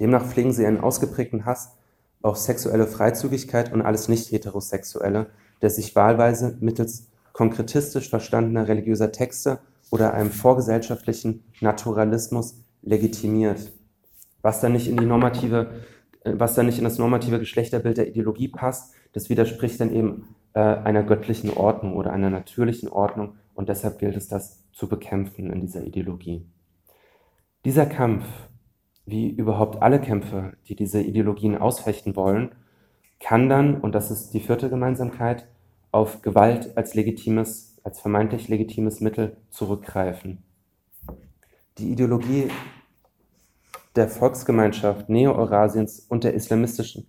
Demnach 0.00 0.26
pflegen 0.26 0.52
sie 0.52 0.66
einen 0.66 0.80
ausgeprägten 0.80 1.44
Hass 1.44 1.76
auf 2.22 2.38
sexuelle 2.38 2.88
Freizügigkeit 2.88 3.72
und 3.72 3.82
alles 3.82 4.08
Nicht-Heterosexuelle, 4.08 5.28
der 5.62 5.70
sich 5.70 5.94
wahlweise 5.94 6.56
mittels 6.58 7.09
konkretistisch 7.32 8.08
verstandener 8.08 8.68
religiöser 8.68 9.12
Texte 9.12 9.60
oder 9.90 10.14
einem 10.14 10.30
vorgesellschaftlichen 10.30 11.44
Naturalismus 11.60 12.64
legitimiert, 12.82 13.72
was 14.42 14.60
dann 14.60 14.72
nicht 14.72 14.88
in 14.88 14.96
die 14.96 15.06
normative, 15.06 15.70
äh, 16.24 16.32
was 16.36 16.54
dann 16.54 16.66
nicht 16.66 16.78
in 16.78 16.84
das 16.84 16.98
normative 16.98 17.38
Geschlechterbild 17.38 17.98
der 17.98 18.08
Ideologie 18.08 18.48
passt, 18.48 18.94
das 19.12 19.28
widerspricht 19.28 19.80
dann 19.80 19.92
eben 19.92 20.34
äh, 20.54 20.60
einer 20.60 21.02
göttlichen 21.02 21.50
Ordnung 21.50 21.96
oder 21.96 22.12
einer 22.12 22.30
natürlichen 22.30 22.88
Ordnung 22.88 23.34
und 23.54 23.68
deshalb 23.68 23.98
gilt 23.98 24.16
es, 24.16 24.28
das 24.28 24.64
zu 24.72 24.88
bekämpfen 24.88 25.50
in 25.50 25.60
dieser 25.60 25.84
Ideologie. 25.84 26.46
Dieser 27.64 27.86
Kampf, 27.86 28.24
wie 29.04 29.28
überhaupt 29.28 29.82
alle 29.82 30.00
Kämpfe, 30.00 30.54
die 30.68 30.76
diese 30.76 31.02
Ideologien 31.02 31.58
ausfechten 31.58 32.16
wollen, 32.16 32.54
kann 33.18 33.48
dann, 33.50 33.80
und 33.80 33.94
das 33.94 34.10
ist 34.10 34.32
die 34.32 34.40
vierte 34.40 34.70
Gemeinsamkeit, 34.70 35.46
auf 35.92 36.22
Gewalt 36.22 36.76
als 36.76 36.94
legitimes, 36.94 37.78
als 37.82 38.00
vermeintlich 38.00 38.48
legitimes 38.48 39.00
Mittel 39.00 39.36
zurückgreifen. 39.50 40.42
Die 41.78 41.90
Ideologie 41.90 42.50
der 43.96 44.08
Volksgemeinschaft 44.08 45.08
Neo-Eurasiens 45.08 46.00
und 46.08 46.24
der 46.24 46.34
islamistischen 46.34 47.06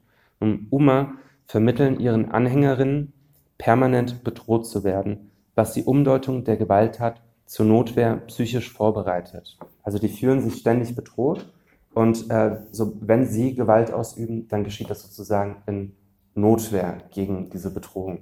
Umma 0.69 1.13
vermitteln 1.45 2.00
ihren 2.00 2.31
Anhängerinnen, 2.31 3.13
permanent 3.57 4.23
bedroht 4.23 4.65
zu 4.65 4.83
werden, 4.83 5.31
was 5.53 5.73
die 5.73 5.83
Umdeutung 5.83 6.43
der 6.43 6.57
Gewalttat 6.57 7.21
zur 7.45 7.65
Notwehr 7.65 8.15
psychisch 8.27 8.71
vorbereitet. 8.71 9.59
Also 9.83 10.00
die 10.00 10.07
fühlen 10.07 10.41
sich 10.41 10.55
ständig 10.55 10.95
bedroht 10.95 11.51
und 11.93 12.31
äh, 12.31 12.61
so, 12.71 12.93
wenn 13.01 13.27
sie 13.27 13.53
Gewalt 13.53 13.91
ausüben, 13.91 14.47
dann 14.47 14.63
geschieht 14.63 14.89
das 14.89 15.01
sozusagen 15.03 15.61
in 15.67 15.93
Notwehr 16.33 17.00
gegen 17.11 17.50
diese 17.50 17.71
Bedrohung. 17.71 18.19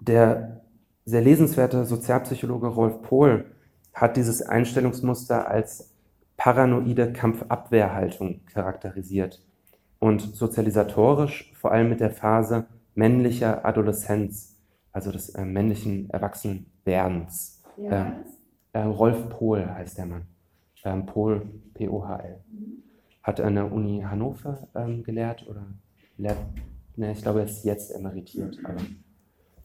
Der 0.00 0.62
sehr 1.04 1.20
lesenswerte 1.20 1.84
Sozialpsychologe 1.84 2.68
Rolf 2.68 3.02
Pohl 3.02 3.44
hat 3.92 4.16
dieses 4.16 4.42
Einstellungsmuster 4.42 5.48
als 5.48 5.94
paranoide 6.36 7.12
Kampfabwehrhaltung 7.12 8.40
charakterisiert 8.46 9.42
und 9.98 10.20
sozialisatorisch 10.20 11.52
vor 11.54 11.72
allem 11.72 11.90
mit 11.90 12.00
der 12.00 12.10
Phase 12.10 12.66
männlicher 12.94 13.64
Adoleszenz, 13.66 14.56
also 14.92 15.12
des 15.12 15.30
äh, 15.30 15.44
männlichen 15.44 16.08
Erwachsenwerdens. 16.10 17.62
Ja. 17.76 18.06
Ähm, 18.06 18.12
äh, 18.72 18.80
Rolf 18.80 19.28
Pohl 19.28 19.66
heißt 19.66 19.98
der 19.98 20.06
Mann. 20.06 20.26
Ähm, 20.84 21.04
Pohl, 21.04 21.46
P-O-H-L. 21.74 22.40
Mhm. 22.50 22.82
Hat 23.22 23.40
an 23.40 23.54
der 23.54 23.70
Uni 23.70 24.02
Hannover 24.02 24.66
ähm, 24.74 25.02
gelehrt 25.02 25.46
oder 25.46 25.66
lehrt, 26.16 26.38
ne, 26.96 27.12
ich 27.12 27.20
glaube, 27.20 27.40
er 27.40 27.44
ist 27.44 27.64
jetzt 27.64 27.94
emeritiert, 27.94 28.58
aber 28.64 28.80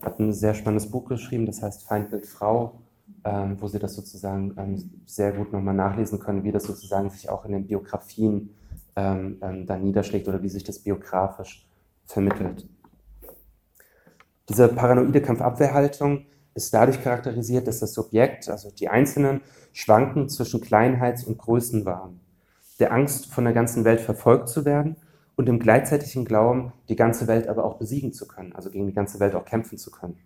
hat 0.05 0.19
ein 0.19 0.33
sehr 0.33 0.53
spannendes 0.53 0.89
Buch 0.89 1.05
geschrieben, 1.05 1.45
das 1.45 1.62
heißt 1.62 1.83
Feindbild 1.83 2.25
Frau, 2.25 2.79
ähm, 3.24 3.57
wo 3.59 3.67
Sie 3.67 3.79
das 3.79 3.95
sozusagen 3.95 4.53
ähm, 4.57 4.91
sehr 5.05 5.31
gut 5.31 5.51
nochmal 5.51 5.74
nachlesen 5.74 6.19
können, 6.19 6.43
wie 6.43 6.51
das 6.51 6.63
sozusagen 6.63 7.09
sich 7.09 7.29
auch 7.29 7.43
in 7.45 7.51
den 7.51 7.67
Biografien 7.67 8.51
ähm, 8.95 9.38
ähm, 9.41 9.65
dann 9.65 9.83
niederschlägt 9.83 10.27
oder 10.27 10.41
wie 10.41 10.50
sich 10.50 10.63
das 10.63 10.79
biografisch 10.79 11.67
vermittelt. 12.05 12.67
Diese 14.47 14.67
paranoide 14.67 15.21
Kampfabwehrhaltung 15.21 16.25
ist 16.53 16.74
dadurch 16.74 17.03
charakterisiert, 17.03 17.67
dass 17.67 17.79
das 17.79 17.93
Subjekt, 17.93 18.47
also 18.47 18.69
die 18.69 18.88
Einzelnen, 18.88 19.41
schwanken 19.74 20.29
zwischen 20.29 20.62
Kleinheits- 20.62 21.25
und 21.25 21.38
Größenwahn, 21.38 22.19
der 22.79 22.93
Angst, 22.93 23.25
von 23.25 23.43
der 23.43 23.53
ganzen 23.53 23.83
Welt 23.83 24.00
verfolgt 24.00 24.50
zu 24.50 24.63
werden 24.65 24.95
und 25.36 25.48
dem 25.48 25.60
gleichzeitigen 25.60 26.25
Glauben, 26.25 26.74
die 26.89 26.96
ganze 26.96 27.27
Welt 27.27 27.48
aber 27.48 27.65
auch 27.65 27.77
besiegen 27.77 28.13
zu 28.13 28.27
können, 28.27 28.54
also 28.54 28.70
gegen 28.70 28.88
die 28.88 28.94
ganze 28.94 29.20
Welt 29.20 29.36
auch 29.36 29.46
kämpfen 29.46 29.77
zu 29.77 29.92
können. 29.92 30.18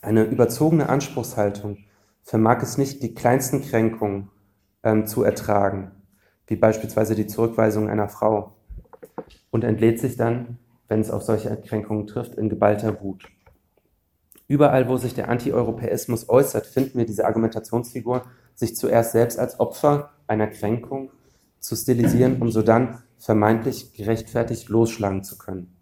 Eine 0.00 0.24
überzogene 0.24 0.88
Anspruchshaltung 0.88 1.78
vermag 2.22 2.62
es 2.62 2.78
nicht, 2.78 3.02
die 3.02 3.14
kleinsten 3.14 3.62
Kränkungen 3.62 4.30
ähm, 4.82 5.06
zu 5.06 5.22
ertragen, 5.22 5.90
wie 6.46 6.56
beispielsweise 6.56 7.14
die 7.14 7.26
Zurückweisung 7.26 7.88
einer 7.88 8.08
Frau, 8.08 8.54
und 9.50 9.64
entlädt 9.64 9.98
sich 9.98 10.16
dann, 10.16 10.58
wenn 10.88 11.00
es 11.00 11.10
auf 11.10 11.22
solche 11.22 11.50
Erkränkungen 11.50 12.06
trifft, 12.06 12.34
in 12.34 12.48
geballter 12.48 13.00
Wut. 13.02 13.24
Überall, 14.46 14.88
wo 14.88 14.96
sich 14.96 15.14
der 15.14 15.28
Antieuropäismus 15.28 16.28
äußert, 16.28 16.66
finden 16.66 16.98
wir 16.98 17.06
diese 17.06 17.26
Argumentationsfigur, 17.26 18.24
sich 18.54 18.76
zuerst 18.76 19.12
selbst 19.12 19.38
als 19.38 19.60
Opfer 19.60 20.10
einer 20.26 20.46
Kränkung 20.46 21.10
zu 21.60 21.76
stilisieren, 21.76 22.40
um 22.40 22.50
so 22.50 22.62
dann 22.62 23.02
vermeintlich 23.18 23.92
gerechtfertigt 23.92 24.68
losschlagen 24.68 25.24
zu 25.24 25.38
können. 25.38 25.74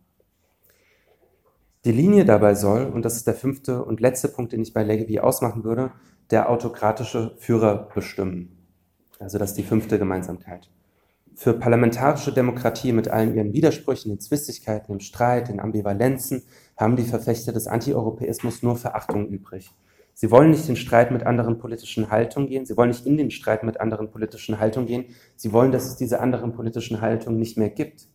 Die 1.85 1.93
Linie 1.93 2.25
dabei 2.25 2.55
soll, 2.55 2.87
und 2.87 3.05
das 3.05 3.17
ist 3.17 3.27
der 3.27 3.35
fünfte 3.35 3.85
und 3.85 4.01
letzte 4.01 4.29
Punkt, 4.29 4.53
den 4.53 4.63
ich 4.63 4.73
bei 4.73 4.83
Legevi 4.83 5.21
ausmachen 5.21 5.63
würde, 5.63 5.93
der 6.31 6.51
autokratische 6.51 7.37
Führer 7.39 7.89
bestimmen. 7.95 8.57
Also 9.21 9.39
das 9.39 9.51
ist 9.51 9.59
die 9.59 9.63
fünfte 9.63 9.99
Gemeinsamkeit. 9.99 10.69
Für 11.37 11.53
parlamentarische 11.53 12.33
Demokratie 12.33 12.93
mit 12.93 13.09
allen 13.09 13.37
ihren 13.37 13.53
Widersprüchen, 13.53 14.11
den 14.11 14.21
Zwistigkeiten, 14.21 14.93
dem 14.93 15.01
Streit, 15.01 15.49
den 15.49 15.61
Ambivalenzen 15.61 16.43
haben 16.77 16.97
die 16.97 17.05
Verfechter 17.05 17.53
des 17.53 17.67
Antieuropäismus 17.67 18.63
nur 18.63 18.77
Verachtung 18.77 19.29
übrig. 19.29 19.71
Sie 20.19 20.31
wollen 20.31 20.51
nicht 20.51 20.67
den 20.67 20.77
Streit 20.77 21.11
mit 21.11 21.25
anderen 21.25 21.59
politischen 21.59 22.11
Haltungen 22.11 22.49
gehen, 22.49 22.65
sie 22.65 22.75
wollen 22.79 22.89
nicht 22.89 23.05
in 23.05 23.19
den 23.19 23.31
Streit 23.31 23.63
mit 23.65 23.81
anderen 23.81 24.11
politischen 24.11 24.59
Haltungen 24.59 24.89
gehen, 24.89 25.15
sie 25.37 25.53
wollen, 25.53 25.73
dass 25.73 25.85
es 25.85 25.97
diese 25.97 26.21
anderen 26.21 26.55
politischen 26.55 27.03
Haltungen 27.03 27.39
nicht 27.39 27.59
mehr 27.59 27.69
gibt. 27.69 28.09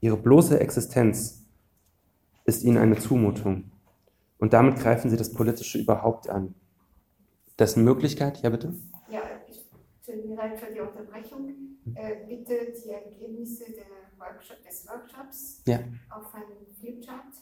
Ihre 0.00 0.18
bloße 0.18 0.60
Existenz 0.60 1.46
ist 2.44 2.64
ihnen 2.64 2.76
eine 2.76 2.98
Zumutung. 2.98 3.70
Und 4.36 4.52
damit 4.52 4.76
greifen 4.78 5.08
sie 5.08 5.16
das 5.16 5.32
Politische 5.32 5.78
überhaupt 5.78 6.28
an. 6.28 6.54
Dessen 7.58 7.82
Möglichkeit, 7.82 8.42
ja 8.42 8.50
bitte? 8.50 8.74
Tut 10.04 10.24
mir 10.24 10.36
leid 10.36 10.60
für 10.60 10.70
die 10.70 10.80
Unterbrechung. 10.80 11.48
Äh, 11.94 12.26
bitte 12.28 12.72
die 12.84 12.90
Ergebnisse 12.90 13.64
Workshop, 14.18 14.62
des 14.62 14.86
Workshops 14.86 15.62
ja. 15.66 15.80
auf 16.10 16.34
einen 16.34 16.66
Flipchart 16.78 17.34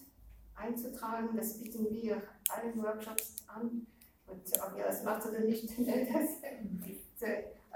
einzutragen. 0.56 1.36
Das 1.36 1.58
bieten 1.58 1.86
wir 1.90 2.22
allen 2.48 2.82
Workshops 2.82 3.36
an. 3.46 3.86
Und 4.26 4.40
ob 4.60 4.78
ihr 4.78 4.84
das 4.84 5.04
macht 5.04 5.26
oder 5.26 5.40
nicht, 5.40 5.64
das 5.78 5.78
ist 5.78 7.24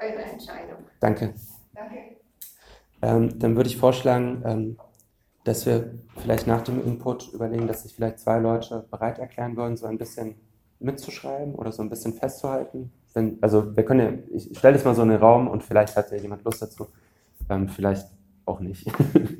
eure 0.01 0.23
Entscheidung. 0.23 0.79
Danke. 1.01 1.35
Danke. 1.75 2.17
Ähm, 3.03 3.39
dann 3.39 3.57
würde 3.57 3.69
ich 3.69 3.77
vorschlagen, 3.77 4.43
ähm, 4.45 4.79
dass 5.45 5.67
wir 5.67 5.95
vielleicht 6.17 6.47
nach 6.47 6.63
dem 6.63 6.85
Input 6.85 7.33
überlegen, 7.33 7.67
dass 7.67 7.83
sich 7.83 7.95
vielleicht 7.95 8.19
zwei 8.19 8.39
Leute 8.39 8.87
bereit 8.91 9.19
erklären 9.19 9.57
wollen, 9.57 9.77
so 9.77 9.87
ein 9.87 9.99
bisschen 9.99 10.35
mitzuschreiben 10.81 11.55
oder 11.55 11.73
so 11.73 11.83
ein 11.83 11.91
bisschen 11.91 12.15
festzuhalten 12.15 12.93
wenn, 13.19 13.39
also 13.41 13.77
wir 13.77 13.85
können 13.85 14.01
ja, 14.01 14.37
ich 14.37 14.57
stelle 14.57 14.75
das 14.75 14.85
mal 14.85 14.95
so 14.95 15.03
in 15.03 15.09
den 15.09 15.19
Raum 15.19 15.49
und 15.49 15.63
vielleicht 15.63 15.97
hat 15.97 16.11
ja 16.11 16.19
jemand 16.19 16.45
Lust 16.45 16.63
dazu, 16.63 16.87
ähm, 17.49 17.69
vielleicht 17.69 18.07
auch 18.45 18.61
nicht. 18.61 18.87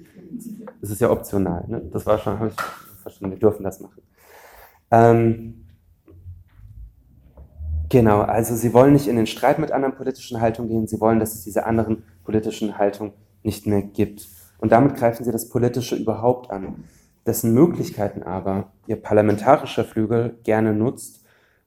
das 0.81 0.91
ist 0.91 1.01
ja 1.01 1.11
optional, 1.11 1.65
ne? 1.69 1.81
Das 1.93 2.05
war 2.07 2.19
schon, 2.19 2.39
habe 2.39 2.49
ich 2.49 2.57
verstanden, 2.99 3.35
wir 3.35 3.41
dürfen 3.41 3.63
das 3.63 3.81
machen. 3.81 4.03
Ähm, 4.91 5.67
genau, 7.89 8.21
also 8.21 8.55
sie 8.55 8.73
wollen 8.73 8.93
nicht 8.93 9.09
in 9.09 9.17
den 9.17 9.27
Streit 9.27 9.59
mit 9.59 9.73
anderen 9.73 9.95
politischen 9.95 10.41
Haltungen 10.41 10.71
gehen, 10.71 10.87
sie 10.87 11.01
wollen, 11.01 11.21
dass 11.21 11.35
es 11.35 11.45
diese 11.45 11.67
anderen 11.67 12.05
politischen 12.25 12.79
Haltungen 12.79 13.13
nicht 13.43 13.67
mehr 13.67 13.83
gibt. 13.83 14.27
Und 14.59 14.73
damit 14.73 14.97
greifen 14.97 15.25
sie 15.25 15.33
das 15.33 15.49
Politische 15.49 15.97
überhaupt 15.97 16.51
an, 16.51 16.85
dessen 17.27 17.55
Möglichkeiten 17.55 18.23
aber 18.23 18.73
ihr 18.87 18.97
parlamentarischer 18.97 19.85
Flügel 19.85 20.39
gerne 20.45 20.75
nutzt, 20.75 21.25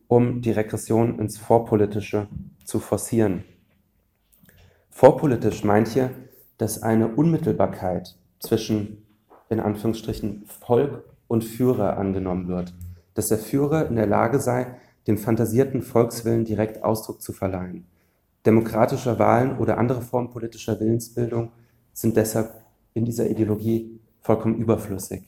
um 0.08 0.42
die 0.42 0.52
Regression 0.52 1.20
ins 1.20 1.38
Vorpolitische 1.38 2.28
zu 2.66 2.80
forcieren. 2.80 3.44
Vorpolitisch 4.90 5.64
meint 5.64 5.88
hier, 5.88 6.12
dass 6.58 6.84
eine 6.84 7.08
Unmittelbarkeit 7.16 8.18
zwischen, 8.40 9.06
in 9.50 9.60
Anführungsstrichen, 9.60 10.44
Volk 10.46 11.04
und 11.32 11.46
Führer 11.46 11.96
angenommen 11.96 12.50
wird, 12.50 12.74
dass 13.14 13.30
der 13.30 13.38
Führer 13.38 13.88
in 13.88 13.96
der 13.96 14.06
Lage 14.06 14.38
sei, 14.38 14.68
dem 15.08 15.18
fantasierten 15.18 15.82
Volkswillen 15.82 16.44
direkt 16.44 16.84
Ausdruck 16.84 17.22
zu 17.22 17.32
verleihen. 17.32 17.88
Demokratische 18.46 19.18
Wahlen 19.18 19.58
oder 19.58 19.78
andere 19.78 20.02
Formen 20.02 20.30
politischer 20.30 20.78
Willensbildung 20.82 21.54
sind 21.94 22.18
deshalb 22.18 22.52
in 22.94 23.06
dieser 23.06 23.30
Ideologie 23.30 24.02
vollkommen 24.20 24.58
überflüssig. 24.58 25.26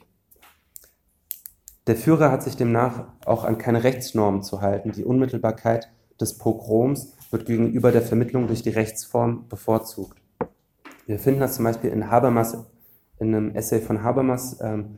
Der 1.87 1.95
Führer 1.95 2.31
hat 2.31 2.43
sich 2.43 2.57
demnach 2.57 3.05
auch 3.25 3.45
an 3.45 3.57
keine 3.57 3.85
Rechtsnormen 3.85 4.43
zu 4.43 4.59
halten. 4.59 4.91
Die 4.91 5.05
Unmittelbarkeit 5.05 5.89
des 6.19 6.37
Pogroms 6.37 7.13
wird 7.31 7.45
gegenüber 7.45 7.93
der 7.93 8.01
Vermittlung 8.01 8.47
durch 8.47 8.61
die 8.61 8.71
Rechtsform 8.71 9.47
bevorzugt. 9.47 10.17
Wir 11.05 11.17
finden 11.17 11.39
das 11.39 11.55
zum 11.55 11.63
Beispiel 11.63 11.91
in 11.91 12.11
Habermas 12.11 12.57
in 13.19 13.33
einem 13.33 13.55
Essay 13.55 13.79
von 13.79 14.03
Habermas 14.03 14.59
ähm, 14.61 14.97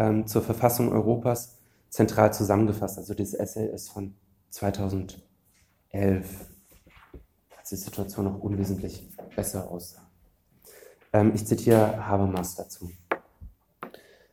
ähm, 0.00 0.26
zur 0.26 0.40
Verfassung 0.42 0.90
Europas 0.90 1.58
zentral 1.90 2.32
zusammengefasst. 2.32 2.96
Also 2.96 3.12
dieses 3.12 3.34
Essay 3.34 3.66
ist 3.70 3.90
von 3.90 4.14
2011, 4.48 5.20
als 7.58 7.68
die 7.68 7.76
Situation 7.76 8.24
noch 8.24 8.40
unwesentlich 8.40 9.06
besser 9.36 9.70
aussah. 9.70 10.08
Ähm, 11.12 11.32
ich 11.34 11.46
zitiere 11.46 12.06
Habermas 12.06 12.54
dazu. 12.54 12.90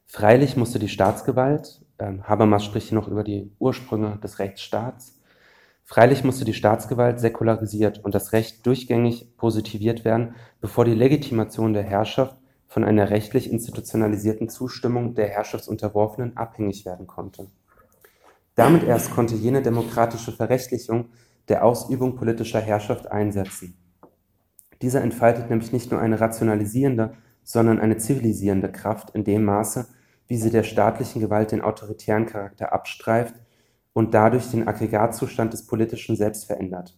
Freilich 0.06 0.56
musste 0.56 0.80
die 0.80 0.88
Staatsgewalt, 0.88 1.82
ähm, 2.00 2.26
Habermas 2.26 2.64
spricht 2.64 2.88
hier 2.88 2.98
noch 2.98 3.10
über 3.10 3.26
die 3.26 3.52
Ursprünge 3.60 4.18
des 4.24 4.40
Rechtsstaats, 4.40 5.20
freilich 5.84 6.24
musste 6.24 6.46
die 6.46 6.54
Staatsgewalt 6.54 7.20
säkularisiert 7.20 8.04
und 8.06 8.16
das 8.16 8.32
Recht 8.32 8.66
durchgängig 8.66 9.36
positiviert 9.36 10.06
werden, 10.06 10.36
bevor 10.62 10.86
die 10.86 10.96
Legitimation 10.96 11.74
der 11.74 11.84
Herrschaft 11.84 12.38
von 12.68 12.84
einer 12.84 13.10
rechtlich 13.10 13.52
institutionalisierten 13.52 14.50
Zustimmung 14.50 15.16
der 15.16 15.28
Herrschaftsunterworfenen 15.30 16.36
abhängig 16.38 16.86
werden 16.86 17.08
konnte. 17.08 17.50
Damit 18.56 18.84
erst 18.84 19.12
konnte 19.12 19.36
jene 19.36 19.62
demokratische 19.62 20.32
Verrechtlichung 20.32 21.10
der 21.48 21.64
Ausübung 21.64 22.16
politischer 22.16 22.60
Herrschaft 22.60 23.10
einsetzen. 23.10 23.78
Dieser 24.82 25.02
entfaltet 25.02 25.50
nämlich 25.50 25.72
nicht 25.72 25.92
nur 25.92 26.02
eine 26.02 26.20
rationalisierende, 26.20 27.14
sondern 27.44 27.80
eine 27.80 27.98
zivilisierende 27.98 28.72
Kraft 28.72 29.12
in 29.12 29.24
dem 29.24 29.46
Maße, 29.46 29.88
wie 30.28 30.38
sie 30.38 30.50
der 30.50 30.64
staatlichen 30.64 31.22
Gewalt 31.22 31.52
den 31.52 31.62
autoritären 31.62 32.26
Charakter 32.26 32.74
abstreift 32.74 33.36
und 33.94 34.14
dadurch 34.14 34.52
den 34.52 34.68
Aggregatzustand 34.68 35.54
des 35.54 35.66
Politischen 35.66 36.16
selbst 36.16 36.46
verändert. 36.46 36.98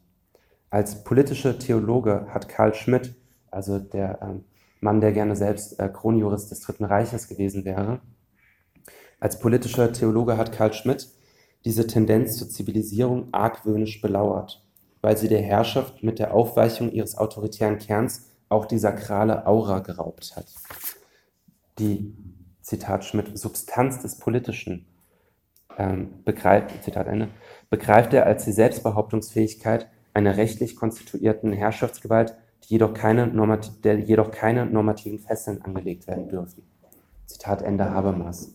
Als 0.69 1.03
politischer 1.03 1.57
Theologe 1.57 2.27
hat 2.29 2.49
Karl 2.49 2.73
Schmidt, 2.73 3.15
also 3.51 3.79
der 3.79 4.19
ähm, 4.21 4.45
Mann, 4.79 5.01
der 5.01 5.11
gerne 5.11 5.35
selbst 5.35 5.79
äh, 5.79 5.89
Kronjurist 5.89 6.51
des 6.51 6.61
Dritten 6.61 6.85
Reiches 6.85 7.27
gewesen 7.27 7.65
wäre. 7.65 7.99
Als 9.19 9.39
politischer 9.39 9.91
Theologe 9.91 10.37
hat 10.37 10.51
Karl 10.51 10.73
Schmidt 10.73 11.09
diese 11.65 11.87
Tendenz 11.87 12.37
zur 12.37 12.49
Zivilisierung 12.49 13.29
argwöhnisch 13.33 14.01
belauert, 14.01 14.65
weil 15.01 15.17
sie 15.17 15.27
der 15.27 15.41
Herrschaft 15.41 16.03
mit 16.03 16.19
der 16.19 16.33
Aufweichung 16.33 16.91
ihres 16.91 17.17
autoritären 17.17 17.77
Kerns 17.79 18.29
auch 18.47 18.65
die 18.65 18.79
sakrale 18.79 19.45
Aura 19.45 19.79
geraubt 19.79 20.35
hat. 20.35 20.47
Die, 21.77 22.15
Zitat 22.61 23.03
Schmidt, 23.03 23.37
Substanz 23.37 24.01
des 24.01 24.19
Politischen 24.19 24.85
ähm, 25.77 26.23
begreift, 26.23 26.83
Zitat 26.83 27.07
Ende, 27.07 27.29
begreift 27.69 28.13
er 28.13 28.25
als 28.25 28.45
die 28.45 28.51
Selbstbehauptungsfähigkeit 28.51 29.87
einer 30.13 30.37
rechtlich 30.37 30.75
konstituierten 30.75 31.51
Herrschaftsgewalt 31.51 32.35
jedoch 32.65 32.93
keine 32.93 33.27
der 33.83 33.99
jedoch 33.99 34.31
keine 34.31 34.65
normativen 34.65 35.19
Fesseln 35.19 35.61
angelegt 35.61 36.07
werden 36.07 36.29
dürfen. 36.29 36.63
Zitat 37.25 37.61
Ende 37.61 37.91
Habermas. 37.91 38.53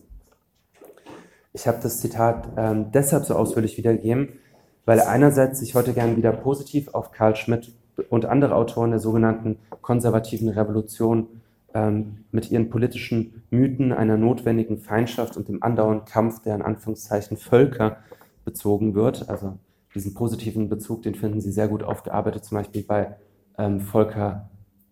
Ich 1.53 1.67
habe 1.67 1.79
das 1.81 2.01
Zitat 2.01 2.49
ähm, 2.57 2.91
deshalb 2.91 3.25
so 3.25 3.35
ausführlich 3.35 3.77
wiedergegeben, 3.77 4.39
weil 4.83 4.99
einerseits 4.99 5.59
sich 5.59 5.75
heute 5.75 5.93
gern 5.93 6.17
wieder 6.17 6.33
positiv 6.33 6.93
auf 6.93 7.11
Karl 7.11 7.35
Schmidt 7.35 7.73
und 8.09 8.25
andere 8.25 8.55
Autoren 8.55 8.91
der 8.91 8.99
sogenannten 8.99 9.57
konservativen 9.81 10.49
Revolution 10.49 11.41
ähm, 11.73 12.25
mit 12.31 12.51
ihren 12.51 12.69
politischen 12.69 13.43
Mythen 13.49 13.93
einer 13.93 14.17
notwendigen 14.17 14.77
Feindschaft 14.77 15.37
und 15.37 15.47
dem 15.47 15.63
andauernden 15.63 16.05
Kampf 16.05 16.41
der 16.41 16.55
in 16.55 16.61
Anführungszeichen 16.61 17.37
Völker 17.37 17.97
bezogen 18.43 18.95
wird. 18.95 19.29
Also 19.29 19.57
diesen 19.93 20.13
positiven 20.13 20.69
Bezug, 20.69 21.03
den 21.03 21.15
finden 21.15 21.41
Sie 21.41 21.51
sehr 21.51 21.67
gut 21.67 21.83
aufgearbeitet, 21.83 22.43
zum 22.43 22.57
Beispiel 22.57 22.83
bei 22.83 23.15
ähm, 23.57 23.79
Volker 23.79 24.49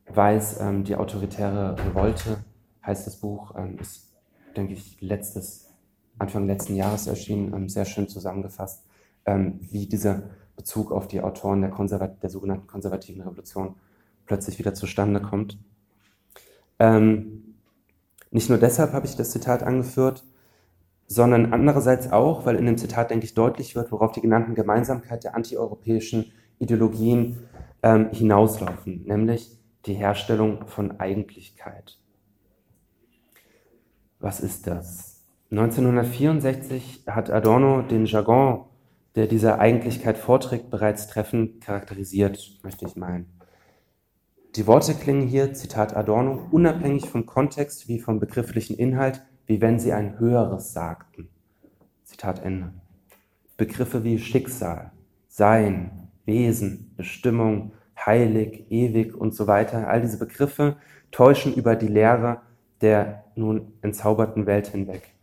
Weiß, 0.07 0.59
ähm, 0.59 0.83
Die 0.83 0.95
autoritäre 0.95 1.77
Revolte 1.77 2.43
heißt 2.85 3.07
das 3.07 3.17
Buch, 3.17 3.55
ähm, 3.57 3.77
ist, 3.79 4.13
denke 4.55 4.73
ich, 4.73 5.01
letztes, 5.01 5.69
Anfang 6.19 6.45
letzten 6.45 6.75
Jahres 6.75 7.07
erschienen, 7.07 7.53
ähm, 7.53 7.69
sehr 7.69 7.85
schön 7.85 8.07
zusammengefasst, 8.07 8.85
ähm, 9.25 9.59
wie 9.61 9.87
dieser 9.87 10.23
Bezug 10.55 10.91
auf 10.91 11.07
die 11.07 11.21
Autoren 11.21 11.61
der, 11.61 11.71
Konservat 11.71 12.21
der 12.21 12.29
sogenannten 12.29 12.67
konservativen 12.67 13.21
Revolution 13.21 13.75
plötzlich 14.25 14.59
wieder 14.59 14.73
zustande 14.73 15.21
kommt. 15.21 15.57
Ähm, 16.79 17.55
nicht 18.29 18.49
nur 18.49 18.57
deshalb 18.57 18.93
habe 18.93 19.05
ich 19.05 19.15
das 19.15 19.31
Zitat 19.31 19.63
angeführt, 19.63 20.23
sondern 21.07 21.53
andererseits 21.53 22.11
auch, 22.11 22.45
weil 22.45 22.55
in 22.55 22.65
dem 22.65 22.77
Zitat, 22.77 23.11
denke 23.11 23.25
ich, 23.25 23.33
deutlich 23.33 23.75
wird, 23.75 23.91
worauf 23.91 24.11
die 24.11 24.21
genannten 24.21 24.55
Gemeinsamkeit 24.55 25.23
der 25.23 25.35
antieuropäischen 25.35 26.31
Ideologien 26.59 27.39
ähm, 27.83 28.09
hinauslaufen, 28.11 29.03
nämlich 29.05 29.59
die 29.85 29.93
Herstellung 29.93 30.67
von 30.67 30.99
Eigentlichkeit. 30.99 31.99
Was 34.19 34.39
ist 34.39 34.67
das? 34.67 35.25
1964 35.51 37.03
hat 37.07 37.29
Adorno 37.29 37.81
den 37.81 38.05
Jargon, 38.05 38.65
der 39.15 39.27
dieser 39.27 39.59
Eigentlichkeit 39.59 40.17
vorträgt, 40.17 40.71
bereits 40.71 41.07
treffend 41.07 41.61
charakterisiert, 41.61 42.59
möchte 42.63 42.85
ich 42.85 42.95
meinen. 42.95 43.27
Die 44.55 44.65
Worte 44.65 44.93
klingen 44.93 45.27
hier, 45.27 45.53
Zitat 45.53 45.95
Adorno, 45.95 46.47
unabhängig 46.51 47.09
vom 47.09 47.25
Kontext 47.25 47.87
wie 47.87 47.99
vom 47.99 48.19
begrifflichen 48.19 48.77
Inhalt, 48.77 49.21
wie 49.45 49.61
wenn 49.61 49.77
sie 49.77 49.93
ein 49.93 50.19
Höheres 50.19 50.73
sagten. 50.73 51.29
Zitat 52.03 52.43
Ende. 52.43 52.73
Begriffe 53.57 54.03
wie 54.03 54.19
Schicksal, 54.19 54.91
Sein, 55.27 56.02
Wesen, 56.25 56.93
Bestimmung, 56.95 57.73
heilig, 58.05 58.65
ewig 58.69 59.15
und 59.15 59.35
so 59.35 59.47
weiter. 59.47 59.87
All 59.87 60.01
diese 60.01 60.17
Begriffe 60.17 60.77
täuschen 61.11 61.53
über 61.53 61.75
die 61.75 61.87
Lehre 61.87 62.41
der 62.81 63.23
nun 63.35 63.73
entzauberten 63.81 64.45
Welt 64.45 64.67
hinweg, 64.67 65.13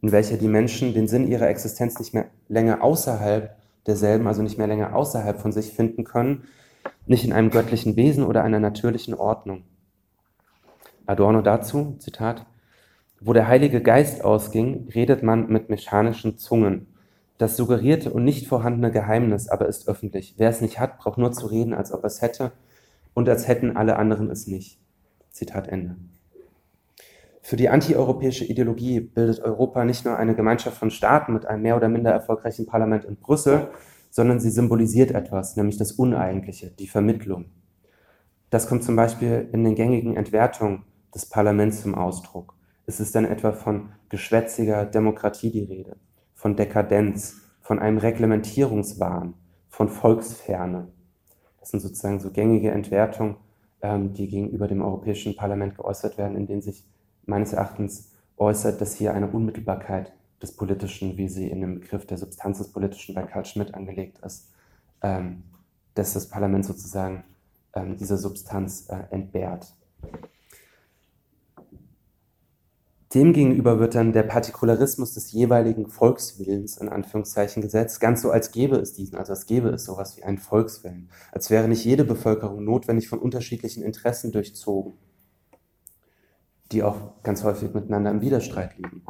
in 0.00 0.10
welcher 0.10 0.38
die 0.38 0.48
Menschen 0.48 0.94
den 0.94 1.06
Sinn 1.06 1.28
ihrer 1.28 1.48
Existenz 1.48 1.98
nicht 1.98 2.14
mehr 2.14 2.30
länger 2.48 2.82
außerhalb 2.82 3.56
derselben, 3.86 4.26
also 4.26 4.42
nicht 4.42 4.58
mehr 4.58 4.66
länger 4.66 4.96
außerhalb 4.96 5.38
von 5.38 5.52
sich 5.52 5.72
finden 5.72 6.04
können, 6.04 6.44
nicht 7.06 7.24
in 7.24 7.32
einem 7.32 7.50
göttlichen 7.50 7.96
Wesen 7.96 8.24
oder 8.24 8.42
einer 8.42 8.58
natürlichen 8.58 9.14
Ordnung. 9.14 9.64
Adorno 11.06 11.42
dazu, 11.42 11.96
Zitat, 11.98 12.46
wo 13.20 13.34
der 13.34 13.48
Heilige 13.48 13.82
Geist 13.82 14.24
ausging, 14.24 14.88
redet 14.94 15.22
man 15.22 15.48
mit 15.48 15.68
mechanischen 15.68 16.38
Zungen 16.38 16.86
das 17.40 17.56
suggerierte 17.56 18.12
und 18.12 18.24
nicht 18.24 18.46
vorhandene 18.46 18.92
Geheimnis 18.92 19.48
aber 19.48 19.66
ist 19.66 19.88
öffentlich. 19.88 20.34
Wer 20.36 20.50
es 20.50 20.60
nicht 20.60 20.78
hat, 20.78 20.98
braucht 20.98 21.16
nur 21.16 21.32
zu 21.32 21.46
reden, 21.46 21.72
als 21.72 21.90
ob 21.90 22.04
es 22.04 22.20
hätte 22.20 22.52
und 23.14 23.30
als 23.30 23.48
hätten 23.48 23.78
alle 23.78 23.96
anderen 23.96 24.30
es 24.30 24.46
nicht. 24.46 24.78
Zitat 25.30 25.66
Ende. 25.66 25.96
Für 27.40 27.56
die 27.56 27.70
antieuropäische 27.70 28.44
Ideologie 28.44 29.00
bildet 29.00 29.40
Europa 29.40 29.86
nicht 29.86 30.04
nur 30.04 30.18
eine 30.18 30.34
Gemeinschaft 30.34 30.76
von 30.76 30.90
Staaten 30.90 31.32
mit 31.32 31.46
einem 31.46 31.62
mehr 31.62 31.78
oder 31.78 31.88
minder 31.88 32.10
erfolgreichen 32.10 32.66
Parlament 32.66 33.06
in 33.06 33.16
Brüssel, 33.16 33.68
sondern 34.10 34.38
sie 34.38 34.50
symbolisiert 34.50 35.12
etwas, 35.12 35.56
nämlich 35.56 35.78
das 35.78 35.92
Uneigentliche, 35.92 36.70
die 36.70 36.88
Vermittlung. 36.88 37.46
Das 38.50 38.68
kommt 38.68 38.84
zum 38.84 38.96
Beispiel 38.96 39.48
in 39.52 39.64
den 39.64 39.76
gängigen 39.76 40.14
Entwertungen 40.14 40.82
des 41.14 41.24
Parlaments 41.24 41.80
zum 41.80 41.94
Ausdruck. 41.94 42.54
Es 42.84 43.00
ist 43.00 43.14
dann 43.14 43.24
etwa 43.24 43.52
von 43.52 43.92
geschwätziger 44.10 44.84
Demokratie 44.84 45.50
die 45.50 45.64
Rede 45.64 45.96
von 46.40 46.56
Dekadenz, 46.56 47.42
von 47.60 47.78
einem 47.78 47.98
Reglementierungswahn, 47.98 49.34
von 49.68 49.90
Volksferne. 49.90 50.88
Das 51.60 51.68
sind 51.68 51.80
sozusagen 51.80 52.18
so 52.18 52.30
gängige 52.30 52.70
Entwertungen, 52.70 53.36
ähm, 53.82 54.14
die 54.14 54.26
gegenüber 54.26 54.66
dem 54.66 54.80
Europäischen 54.80 55.36
Parlament 55.36 55.76
geäußert 55.76 56.16
werden, 56.16 56.38
in 56.38 56.46
denen 56.46 56.62
sich 56.62 56.82
meines 57.26 57.52
Erachtens 57.52 58.12
äußert, 58.38 58.80
dass 58.80 58.94
hier 58.94 59.12
eine 59.12 59.30
Unmittelbarkeit 59.30 60.14
des 60.40 60.56
Politischen, 60.56 61.18
wie 61.18 61.28
sie 61.28 61.50
in 61.50 61.60
dem 61.60 61.78
Begriff 61.78 62.06
der 62.06 62.16
Substanz 62.16 62.56
des 62.56 62.72
Politischen 62.72 63.14
bei 63.14 63.24
Karl 63.24 63.44
Schmidt 63.44 63.74
angelegt 63.74 64.20
ist, 64.24 64.50
ähm, 65.02 65.42
dass 65.92 66.14
das 66.14 66.30
Parlament 66.30 66.64
sozusagen 66.64 67.24
ähm, 67.74 67.98
diese 67.98 68.16
Substanz 68.16 68.88
äh, 68.88 69.02
entbehrt. 69.10 69.74
Demgegenüber 73.12 73.80
wird 73.80 73.96
dann 73.96 74.12
der 74.12 74.22
Partikularismus 74.22 75.14
des 75.14 75.32
jeweiligen 75.32 75.88
Volkswillens 75.88 76.76
in 76.76 76.88
Anführungszeichen 76.88 77.60
gesetzt, 77.60 77.98
ganz 78.00 78.22
so 78.22 78.30
als 78.30 78.52
gäbe 78.52 78.76
es 78.76 78.92
diesen, 78.92 79.18
also 79.18 79.32
als 79.32 79.46
gäbe 79.46 79.70
es 79.70 79.84
sowas 79.84 80.16
wie 80.16 80.22
einen 80.22 80.38
Volkswillen, 80.38 81.10
als 81.32 81.50
wäre 81.50 81.66
nicht 81.66 81.84
jede 81.84 82.04
Bevölkerung 82.04 82.62
notwendig 82.62 83.08
von 83.08 83.18
unterschiedlichen 83.18 83.82
Interessen 83.82 84.30
durchzogen, 84.30 84.92
die 86.70 86.84
auch 86.84 87.20
ganz 87.24 87.42
häufig 87.42 87.74
miteinander 87.74 88.12
im 88.12 88.20
Widerstreit 88.20 88.76
liegen. 88.76 89.02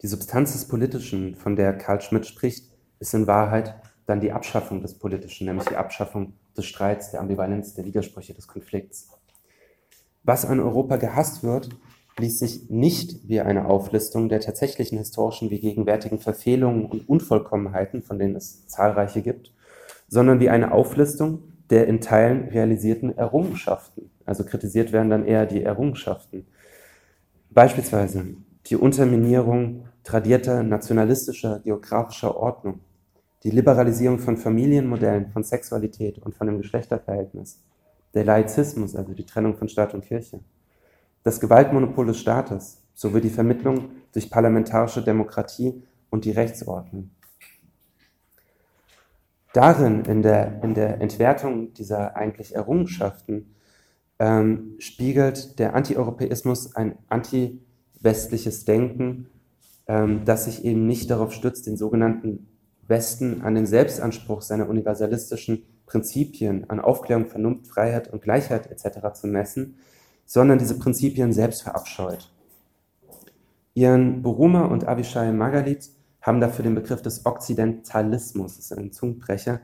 Die 0.00 0.06
Substanz 0.06 0.52
des 0.52 0.66
Politischen, 0.66 1.34
von 1.34 1.54
der 1.54 1.76
Karl 1.76 2.00
Schmidt 2.00 2.24
spricht, 2.24 2.72
ist 2.98 3.12
in 3.12 3.26
Wahrheit 3.26 3.74
dann 4.06 4.20
die 4.20 4.32
Abschaffung 4.32 4.80
des 4.80 4.98
Politischen, 4.98 5.46
nämlich 5.46 5.68
die 5.68 5.76
Abschaffung 5.76 6.32
des 6.56 6.64
Streits, 6.64 7.10
der 7.10 7.20
Ambivalenz, 7.20 7.74
der 7.74 7.84
Widersprüche, 7.84 8.32
des 8.32 8.48
Konflikts. 8.48 9.10
Was 10.22 10.46
an 10.46 10.60
Europa 10.60 10.96
gehasst 10.96 11.42
wird, 11.42 11.68
ließ 12.18 12.38
sich 12.38 12.70
nicht 12.70 13.28
wie 13.28 13.40
eine 13.40 13.66
Auflistung 13.66 14.28
der 14.28 14.40
tatsächlichen 14.40 14.98
historischen 14.98 15.50
wie 15.50 15.60
gegenwärtigen 15.60 16.18
Verfehlungen 16.18 16.86
und 16.86 17.08
Unvollkommenheiten, 17.08 18.02
von 18.02 18.18
denen 18.18 18.36
es 18.36 18.66
zahlreiche 18.66 19.22
gibt, 19.22 19.52
sondern 20.08 20.40
wie 20.40 20.50
eine 20.50 20.72
Auflistung 20.72 21.42
der 21.70 21.86
in 21.86 22.00
Teilen 22.00 22.48
realisierten 22.48 23.16
Errungenschaften. 23.16 24.10
Also 24.24 24.44
kritisiert 24.44 24.92
werden 24.92 25.10
dann 25.10 25.26
eher 25.26 25.46
die 25.46 25.62
Errungenschaften. 25.62 26.46
Beispielsweise 27.50 28.24
die 28.66 28.76
Unterminierung 28.76 29.86
tradierter 30.04 30.62
nationalistischer 30.62 31.60
geografischer 31.60 32.36
Ordnung, 32.36 32.80
die 33.42 33.50
Liberalisierung 33.50 34.18
von 34.18 34.36
Familienmodellen, 34.36 35.30
von 35.30 35.44
Sexualität 35.44 36.18
und 36.18 36.34
von 36.34 36.46
dem 36.46 36.58
Geschlechterverhältnis, 36.58 37.62
der 38.14 38.24
Laizismus, 38.24 38.96
also 38.96 39.12
die 39.12 39.24
Trennung 39.24 39.56
von 39.56 39.68
Staat 39.68 39.94
und 39.94 40.04
Kirche, 40.04 40.40
das 41.28 41.40
Gewaltmonopol 41.40 42.06
des 42.06 42.18
Staates 42.18 42.82
sowie 42.94 43.20
die 43.20 43.28
Vermittlung 43.28 43.90
durch 44.12 44.30
parlamentarische 44.30 45.02
Demokratie 45.02 45.82
und 46.08 46.24
die 46.24 46.30
Rechtsordnung. 46.30 47.10
Darin, 49.52 50.06
in 50.06 50.22
der, 50.22 50.62
in 50.62 50.72
der 50.72 51.02
Entwertung 51.02 51.74
dieser 51.74 52.16
eigentlich 52.16 52.54
Errungenschaften, 52.54 53.54
ähm, 54.18 54.76
spiegelt 54.78 55.58
der 55.58 55.74
Antieuropäismus 55.74 56.74
ein 56.74 56.96
anti-westliches 57.10 58.64
Denken, 58.64 59.26
ähm, 59.86 60.22
das 60.24 60.46
sich 60.46 60.64
eben 60.64 60.86
nicht 60.86 61.10
darauf 61.10 61.32
stützt, 61.32 61.66
den 61.66 61.76
sogenannten 61.76 62.48
Westen 62.86 63.42
an 63.42 63.54
den 63.54 63.66
Selbstanspruch 63.66 64.40
seiner 64.40 64.66
universalistischen 64.66 65.64
Prinzipien, 65.84 66.70
an 66.70 66.80
Aufklärung, 66.80 67.26
Vernunft, 67.26 67.66
Freiheit 67.66 68.10
und 68.10 68.22
Gleichheit 68.22 68.70
etc. 68.70 69.12
zu 69.12 69.26
messen, 69.26 69.76
sondern 70.28 70.58
diese 70.58 70.78
Prinzipien 70.78 71.32
selbst 71.32 71.62
verabscheut. 71.62 72.30
Ihren 73.72 74.22
Buruma 74.22 74.66
und 74.66 74.86
Avishai 74.86 75.32
Magalit 75.32 75.88
haben 76.20 76.40
dafür 76.40 76.64
den 76.64 76.74
Begriff 76.74 77.00
des 77.00 77.24
Okzidentalismus, 77.24 78.56
das 78.56 78.66
ist 78.66 78.78
ein 78.78 78.92
Zungenbrecher, 78.92 79.60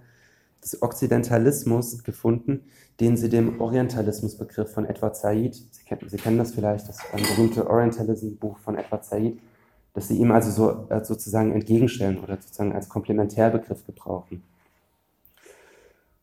des 0.62 0.80
Okzidentalismus 0.80 2.02
gefunden, 2.02 2.62
den 2.98 3.18
sie 3.18 3.28
dem 3.28 3.60
Orientalismusbegriff 3.60 4.72
von 4.72 4.86
Edward 4.86 5.16
Said, 5.16 5.54
sie 5.54 5.84
kennen, 5.84 6.08
sie 6.08 6.16
kennen 6.16 6.38
das 6.38 6.54
vielleicht, 6.54 6.88
das 6.88 6.98
berühmte 7.12 7.68
Orientalism-Buch 7.68 8.56
von 8.58 8.78
Edward 8.78 9.04
Said, 9.04 9.38
dass 9.92 10.08
sie 10.08 10.16
ihm 10.16 10.30
also 10.30 10.50
so, 10.50 10.88
äh, 10.88 11.04
sozusagen 11.04 11.52
entgegenstellen 11.52 12.20
oder 12.20 12.36
sozusagen 12.40 12.72
als 12.72 12.88
Komplementärbegriff 12.88 13.84
gebrauchen. 13.84 14.42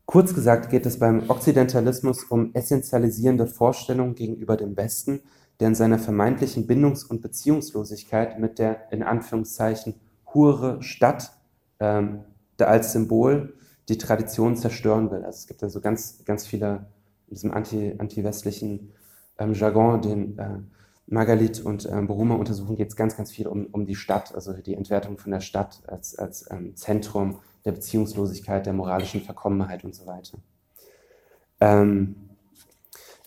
Kurz 0.06 0.34
gesagt 0.34 0.70
geht 0.70 0.84
es 0.84 0.98
beim 0.98 1.30
Okzidentalismus 1.30 2.24
um 2.24 2.54
essentialisierende 2.54 3.46
Vorstellungen 3.46 4.14
gegenüber 4.14 4.56
dem 4.56 4.76
Westen, 4.76 5.22
der 5.60 5.68
in 5.68 5.74
seiner 5.74 5.98
vermeintlichen 5.98 6.66
Bindungs- 6.66 7.04
und 7.04 7.22
Beziehungslosigkeit 7.22 8.38
mit 8.38 8.58
der 8.58 8.92
in 8.92 9.02
Anführungszeichen 9.02 9.94
hure 10.34 10.82
Stadt 10.82 11.32
ähm, 11.78 12.24
als 12.58 12.92
Symbol 12.92 13.54
die 13.88 13.98
Tradition 13.98 14.56
zerstören 14.56 15.10
will. 15.10 15.24
Also 15.24 15.38
es 15.38 15.46
gibt 15.46 15.62
also 15.62 15.80
ganz, 15.80 16.24
ganz 16.24 16.46
viele 16.46 16.86
in 17.28 17.34
diesem 17.34 17.52
anti, 17.52 17.94
anti-westlichen 17.98 18.92
ähm, 19.38 19.54
Jargon, 19.54 20.00
den 20.02 20.38
äh, 20.38 20.58
Margalit 21.06 21.60
und 21.60 21.88
ähm, 21.90 22.06
Boruma 22.06 22.36
untersuchen, 22.36 22.76
geht 22.76 22.88
es 22.88 22.96
ganz, 22.96 23.16
ganz 23.16 23.30
viel 23.30 23.46
um, 23.46 23.66
um 23.66 23.86
die 23.86 23.96
Stadt, 23.96 24.34
also 24.34 24.52
die 24.52 24.74
Entwertung 24.74 25.18
von 25.18 25.32
der 25.32 25.40
Stadt 25.40 25.82
als, 25.86 26.16
als 26.16 26.50
ähm, 26.50 26.76
Zentrum 26.76 27.40
der 27.64 27.72
Beziehungslosigkeit, 27.72 28.66
der 28.66 28.72
moralischen 28.72 29.22
Verkommenheit 29.22 29.84
und 29.84 29.94
so 29.94 30.06
weiter. 30.06 30.38
Ähm, 31.60 32.16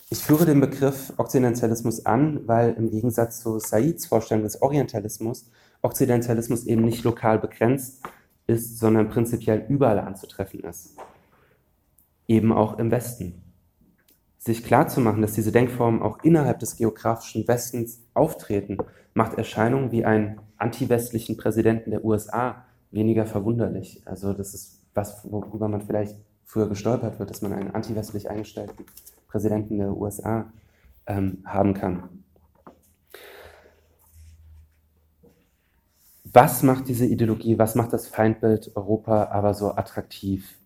ich 0.09 0.19
führe 0.19 0.45
den 0.45 0.61
Begriff 0.61 1.13
Okzidentalismus 1.17 2.05
an, 2.05 2.47
weil 2.47 2.73
im 2.73 2.89
Gegensatz 2.89 3.39
zu 3.39 3.59
Saids 3.59 4.05
Vorstellung 4.05 4.43
des 4.43 4.61
Orientalismus 4.61 5.49
Okzidentalismus 5.85 6.65
eben 6.65 6.83
nicht 6.83 7.03
lokal 7.03 7.39
begrenzt 7.39 8.03
ist, 8.47 8.79
sondern 8.79 9.09
prinzipiell 9.09 9.65
überall 9.69 9.99
anzutreffen 9.99 10.61
ist. 10.61 10.95
Eben 12.27 12.51
auch 12.51 12.79
im 12.79 12.91
Westen. 12.91 13.43
Sich 14.37 14.63
klarzumachen, 14.63 15.21
dass 15.21 15.33
diese 15.33 15.51
Denkformen 15.51 16.01
auch 16.01 16.23
innerhalb 16.23 16.59
des 16.59 16.75
geografischen 16.75 17.47
Westens 17.47 18.03
auftreten, 18.13 18.77
macht 19.13 19.37
Erscheinungen 19.37 19.91
wie 19.91 20.05
einen 20.05 20.41
antiwestlichen 20.57 21.37
Präsidenten 21.37 21.91
der 21.91 22.03
USA 22.03 22.64
weniger 22.91 23.25
verwunderlich. 23.25 24.01
Also 24.05 24.33
das 24.33 24.53
ist 24.53 24.81
was, 24.93 25.29
worüber 25.29 25.67
man 25.67 25.81
vielleicht 25.81 26.15
früher 26.45 26.69
gestolpert 26.69 27.19
wird, 27.19 27.29
dass 27.29 27.41
man 27.41 27.53
einen 27.53 27.71
antiwestlich 27.71 28.29
eingestellten 28.29 28.85
Präsidenten 29.27 29.77
der 29.79 29.95
USA 29.95 30.51
ähm, 31.07 31.39
haben 31.45 31.73
kann. 31.73 32.23
Was 36.23 36.63
macht 36.63 36.87
diese 36.87 37.05
Ideologie, 37.05 37.57
was 37.57 37.75
macht 37.75 37.93
das 37.93 38.07
Feindbild 38.07 38.75
Europa 38.75 39.25
aber 39.25 39.53
so 39.53 39.71
attraktiv? 39.71 40.57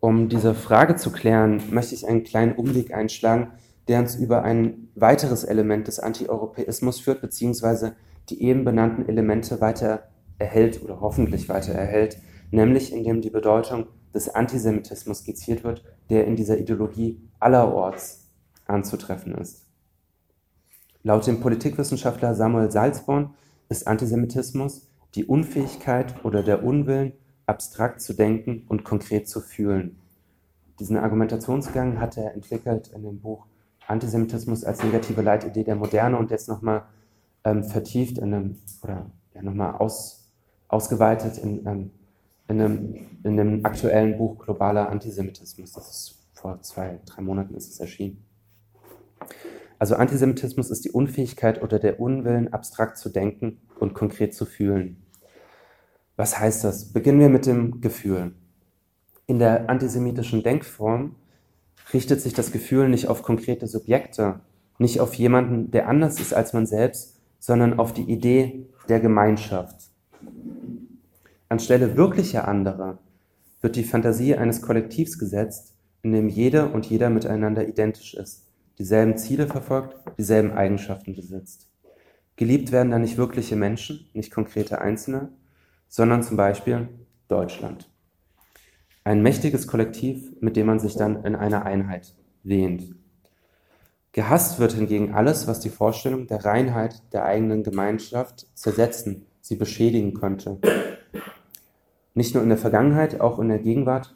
Um 0.00 0.28
diese 0.28 0.54
Frage 0.54 0.96
zu 0.96 1.10
klären, 1.10 1.62
möchte 1.70 1.94
ich 1.94 2.06
einen 2.06 2.24
kleinen 2.24 2.54
Umweg 2.54 2.92
einschlagen, 2.92 3.52
der 3.88 4.00
uns 4.00 4.16
über 4.16 4.42
ein 4.42 4.88
weiteres 4.94 5.44
Element 5.44 5.86
des 5.88 5.98
Antieuropäismus 5.98 7.00
führt, 7.00 7.20
beziehungsweise 7.20 7.96
die 8.28 8.42
eben 8.42 8.64
benannten 8.64 9.08
Elemente 9.08 9.60
weiter 9.60 10.08
erhält 10.38 10.82
oder 10.82 11.00
hoffentlich 11.00 11.48
weiter 11.48 11.72
erhält, 11.72 12.18
nämlich 12.50 12.92
indem 12.92 13.20
die 13.20 13.30
Bedeutung 13.30 13.86
des 14.14 14.28
Antisemitismus 14.28 15.20
skizziert 15.20 15.64
wird, 15.64 15.84
der 16.10 16.26
in 16.26 16.36
dieser 16.36 16.58
Ideologie 16.58 17.20
allerorts 17.38 18.30
anzutreffen 18.66 19.34
ist. 19.34 19.66
Laut 21.02 21.26
dem 21.26 21.40
Politikwissenschaftler 21.40 22.34
Samuel 22.34 22.70
Salzborn 22.70 23.34
ist 23.68 23.86
Antisemitismus 23.86 24.88
die 25.14 25.24
Unfähigkeit 25.24 26.24
oder 26.24 26.42
der 26.42 26.62
Unwillen, 26.62 27.12
abstrakt 27.46 28.00
zu 28.00 28.12
denken 28.12 28.64
und 28.68 28.84
konkret 28.84 29.28
zu 29.28 29.40
fühlen. 29.40 29.98
Diesen 30.80 30.96
Argumentationsgang 30.96 32.00
hat 32.00 32.16
er 32.16 32.34
entwickelt 32.34 32.88
in 32.88 33.02
dem 33.02 33.20
Buch 33.20 33.46
Antisemitismus 33.86 34.64
als 34.64 34.82
negative 34.82 35.22
Leitidee 35.22 35.64
der 35.64 35.76
Moderne 35.76 36.18
und 36.18 36.30
jetzt 36.30 36.48
nochmal 36.48 36.82
ähm, 37.44 37.64
vertieft 37.64 38.18
in 38.18 38.34
einem, 38.34 38.56
oder 38.82 39.10
ja, 39.32 39.42
nochmal 39.42 39.76
aus, 39.76 40.25
ausgeweitet 40.68 41.38
in, 41.38 41.66
ähm, 41.66 41.90
in, 42.48 42.60
einem, 42.60 42.94
in 43.24 43.40
einem 43.40 43.64
aktuellen 43.64 44.18
Buch 44.18 44.38
Globaler 44.38 44.88
Antisemitismus. 44.88 45.72
Das 45.72 45.90
ist 45.90 46.18
vor 46.34 46.60
zwei, 46.62 47.00
drei 47.06 47.22
Monaten 47.22 47.54
ist 47.54 47.70
es 47.70 47.80
erschienen. 47.80 48.24
Also 49.78 49.96
Antisemitismus 49.96 50.70
ist 50.70 50.84
die 50.84 50.90
Unfähigkeit 50.90 51.62
oder 51.62 51.78
der 51.78 52.00
Unwillen, 52.00 52.52
abstrakt 52.52 52.96
zu 52.96 53.10
denken 53.10 53.58
und 53.78 53.94
konkret 53.94 54.34
zu 54.34 54.46
fühlen. 54.46 55.02
Was 56.16 56.38
heißt 56.38 56.64
das? 56.64 56.92
Beginnen 56.92 57.20
wir 57.20 57.28
mit 57.28 57.46
dem 57.46 57.80
Gefühl. 57.80 58.32
In 59.26 59.38
der 59.38 59.68
antisemitischen 59.68 60.42
Denkform 60.42 61.16
richtet 61.92 62.20
sich 62.20 62.32
das 62.32 62.52
Gefühl 62.52 62.88
nicht 62.88 63.08
auf 63.08 63.22
konkrete 63.22 63.66
Subjekte, 63.66 64.40
nicht 64.78 65.00
auf 65.00 65.14
jemanden, 65.14 65.70
der 65.70 65.88
anders 65.88 66.20
ist 66.20 66.32
als 66.32 66.52
man 66.52 66.66
selbst, 66.66 67.20
sondern 67.38 67.78
auf 67.78 67.92
die 67.92 68.10
Idee 68.10 68.66
der 68.88 69.00
Gemeinschaft. 69.00 69.90
Anstelle 71.48 71.96
wirklicher 71.96 72.48
anderer 72.48 72.98
wird 73.60 73.76
die 73.76 73.84
Fantasie 73.84 74.36
eines 74.36 74.62
Kollektivs 74.62 75.18
gesetzt, 75.18 75.74
in 76.02 76.12
dem 76.12 76.28
jeder 76.28 76.74
und 76.74 76.86
jeder 76.86 77.10
miteinander 77.10 77.66
identisch 77.66 78.14
ist 78.14 78.46
dieselben 78.78 79.16
Ziele 79.16 79.46
verfolgt, 79.46 79.96
dieselben 80.18 80.52
Eigenschaften 80.52 81.14
besitzt. 81.14 81.68
Geliebt 82.36 82.72
werden 82.72 82.90
da 82.90 82.98
nicht 82.98 83.16
wirkliche 83.16 83.56
Menschen, 83.56 84.08
nicht 84.12 84.30
konkrete 84.30 84.80
Einzelne, 84.80 85.30
sondern 85.88 86.22
zum 86.22 86.36
Beispiel 86.36 86.88
Deutschland. 87.28 87.90
Ein 89.04 89.22
mächtiges 89.22 89.66
Kollektiv, 89.66 90.32
mit 90.40 90.56
dem 90.56 90.66
man 90.66 90.80
sich 90.80 90.96
dann 90.96 91.24
in 91.24 91.36
einer 91.36 91.64
Einheit 91.64 92.14
wähnt. 92.42 92.94
Gehasst 94.12 94.58
wird 94.58 94.72
hingegen 94.72 95.14
alles, 95.14 95.46
was 95.46 95.60
die 95.60 95.70
Vorstellung 95.70 96.26
der 96.26 96.44
Reinheit 96.44 97.02
der 97.12 97.24
eigenen 97.24 97.62
Gemeinschaft 97.62 98.46
zersetzen, 98.54 99.26
sie 99.40 99.56
beschädigen 99.56 100.14
könnte. 100.14 100.58
Nicht 102.16 102.34
nur 102.34 102.42
in 102.42 102.48
der 102.48 102.56
Vergangenheit, 102.56 103.20
auch 103.20 103.38
in 103.38 103.48
der 103.48 103.58
Gegenwart 103.58 104.14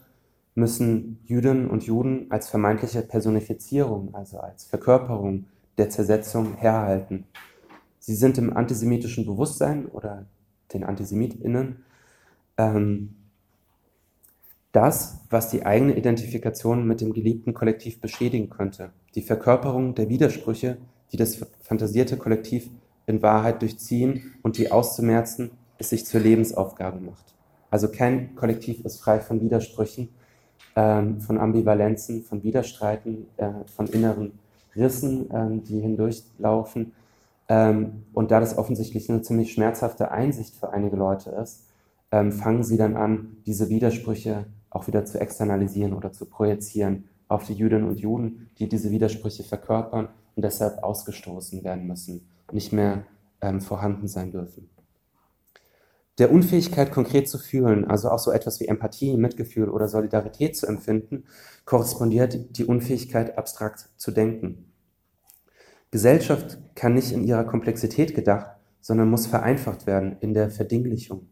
müssen 0.55 1.19
Jüdinnen 1.27 1.69
und 1.69 1.85
Juden 1.85 2.31
als 2.31 2.49
vermeintliche 2.49 3.03
Personifizierung, 3.03 4.15
also 4.15 4.39
als 4.39 4.65
Verkörperung 4.65 5.45
der 5.77 5.91
Zersetzung 5.91 6.55
herhalten. 6.57 7.27
Sie 7.99 8.15
sind 8.15 8.39
im 8.39 8.57
antisemitischen 8.57 9.27
Bewusstsein 9.27 9.85
oder 9.85 10.25
den 10.73 10.83
AntisemitInnen 10.83 11.85
ähm, 12.57 13.17
das, 14.73 15.21
was 15.29 15.51
die 15.51 15.67
eigene 15.67 15.95
Identifikation 15.95 16.87
mit 16.87 17.03
dem 17.03 17.13
geliebten 17.13 17.53
Kollektiv 17.53 18.01
beschädigen 18.01 18.49
könnte. 18.49 18.93
Die 19.15 19.23
Verkörperung 19.23 19.95
der 19.95 20.09
Widersprüche, 20.09 20.79
die 21.13 21.19
das 21.19 21.45
fantasierte 21.61 22.17
Kollektiv 22.17 22.71
in 23.05 23.21
Wahrheit 23.21 23.61
durchziehen 23.61 24.33
und 24.41 24.57
die 24.57 24.73
auszumerzen, 24.73 25.51
es 25.77 25.91
sich 25.91 26.07
zur 26.07 26.21
Lebensaufgabe 26.21 26.99
macht. 26.99 27.35
Also 27.71 27.89
kein 27.89 28.35
Kollektiv 28.35 28.85
ist 28.85 29.01
frei 29.01 29.21
von 29.21 29.41
Widersprüchen 29.41 30.09
ähm, 30.77 31.21
von 31.21 31.39
Ambivalenzen, 31.39 32.23
von 32.23 32.43
Widerstreiten, 32.43 33.27
äh, 33.37 33.51
von 33.75 33.87
inneren 33.87 34.33
Rissen, 34.77 35.29
ähm, 35.33 35.65
die 35.65 35.81
hindurchlaufen. 35.81 36.93
Ähm, 37.49 38.05
und 38.13 38.31
da 38.31 38.41
das 38.41 38.57
offensichtlich 38.57 39.11
eine 39.11 39.23
ziemlich 39.23 39.53
schmerzhafte 39.53 40.11
Einsicht 40.11 40.55
für 40.55 40.73
einige 40.73 40.97
Leute 40.97 41.31
ist, 41.31 41.67
ähm, 42.13 42.33
fangen 42.33 42.63
sie 42.63 42.77
dann 42.77 42.97
an, 42.97 43.37
diese 43.47 43.69
Widersprüche 43.69 44.47
auch 44.71 44.87
wieder 44.87 45.05
zu 45.05 45.21
externalisieren 45.21 45.93
oder 45.93 46.13
zu 46.13 46.27
projizieren 46.27 47.05
auf 47.29 47.45
die 47.45 47.55
Jüdinnen 47.55 47.89
und 47.89 48.01
Juden, 48.01 48.51
die 48.59 48.69
diese 48.69 48.91
Widersprüche 48.91 49.43
verkörpern 49.43 50.09
und 50.37 50.45
deshalb 50.45 50.83
ausgestoßen 50.83 51.65
werden 51.65 51.87
müssen. 51.87 52.27
nicht 52.53 52.73
mehr 52.73 53.05
ähm, 53.41 53.61
vorhanden 53.61 54.09
sein 54.09 54.33
dürfen. 54.33 54.69
Der 56.19 56.33
Unfähigkeit, 56.33 56.93
konkret 56.93 57.29
zu 57.29 57.39
fühlen, 57.39 57.87
also 57.87 58.11
auch 58.11 58.19
so 58.19 58.31
etwas 58.31 58.61
wie 58.61 58.67
Empathie, 58.67 59.17
Mitgefühl 59.17 59.71
oder 59.71 59.89
Solidarität 59.89 60.57
zu 60.57 60.67
empfinden, 60.67 61.25
korrespondiert 61.65 62.59
die 62.59 62.65
Unfähigkeit, 62.65 63.39
abstrakt 63.39 63.89
zu 63.97 64.11
denken. 64.11 64.71
Gesellschaft 65.91 66.59
kann 66.75 66.95
nicht 66.95 67.13
in 67.13 67.25
ihrer 67.25 67.45
Komplexität 67.45 68.15
gedacht, 68.15 68.47
sondern 68.81 69.11
muss 69.11 69.27
vereinfacht 69.27 69.87
werden 69.87 70.17
in 70.21 70.35
der 70.35 70.51
Verdinglichung. 70.51 71.29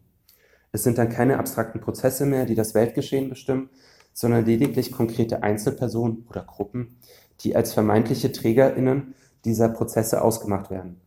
Es 0.71 0.83
sind 0.83 0.97
dann 0.97 1.09
keine 1.09 1.39
abstrakten 1.39 1.81
Prozesse 1.81 2.25
mehr, 2.25 2.45
die 2.45 2.55
das 2.55 2.73
Weltgeschehen 2.73 3.29
bestimmen, 3.29 3.69
sondern 4.13 4.45
lediglich 4.45 4.91
konkrete 4.91 5.43
Einzelpersonen 5.43 6.25
oder 6.29 6.43
Gruppen, 6.43 6.97
die 7.41 7.55
als 7.55 7.73
vermeintliche 7.73 8.31
Trägerinnen 8.31 9.15
dieser 9.45 9.69
Prozesse 9.69 10.21
ausgemacht 10.21 10.69
werden. 10.69 10.99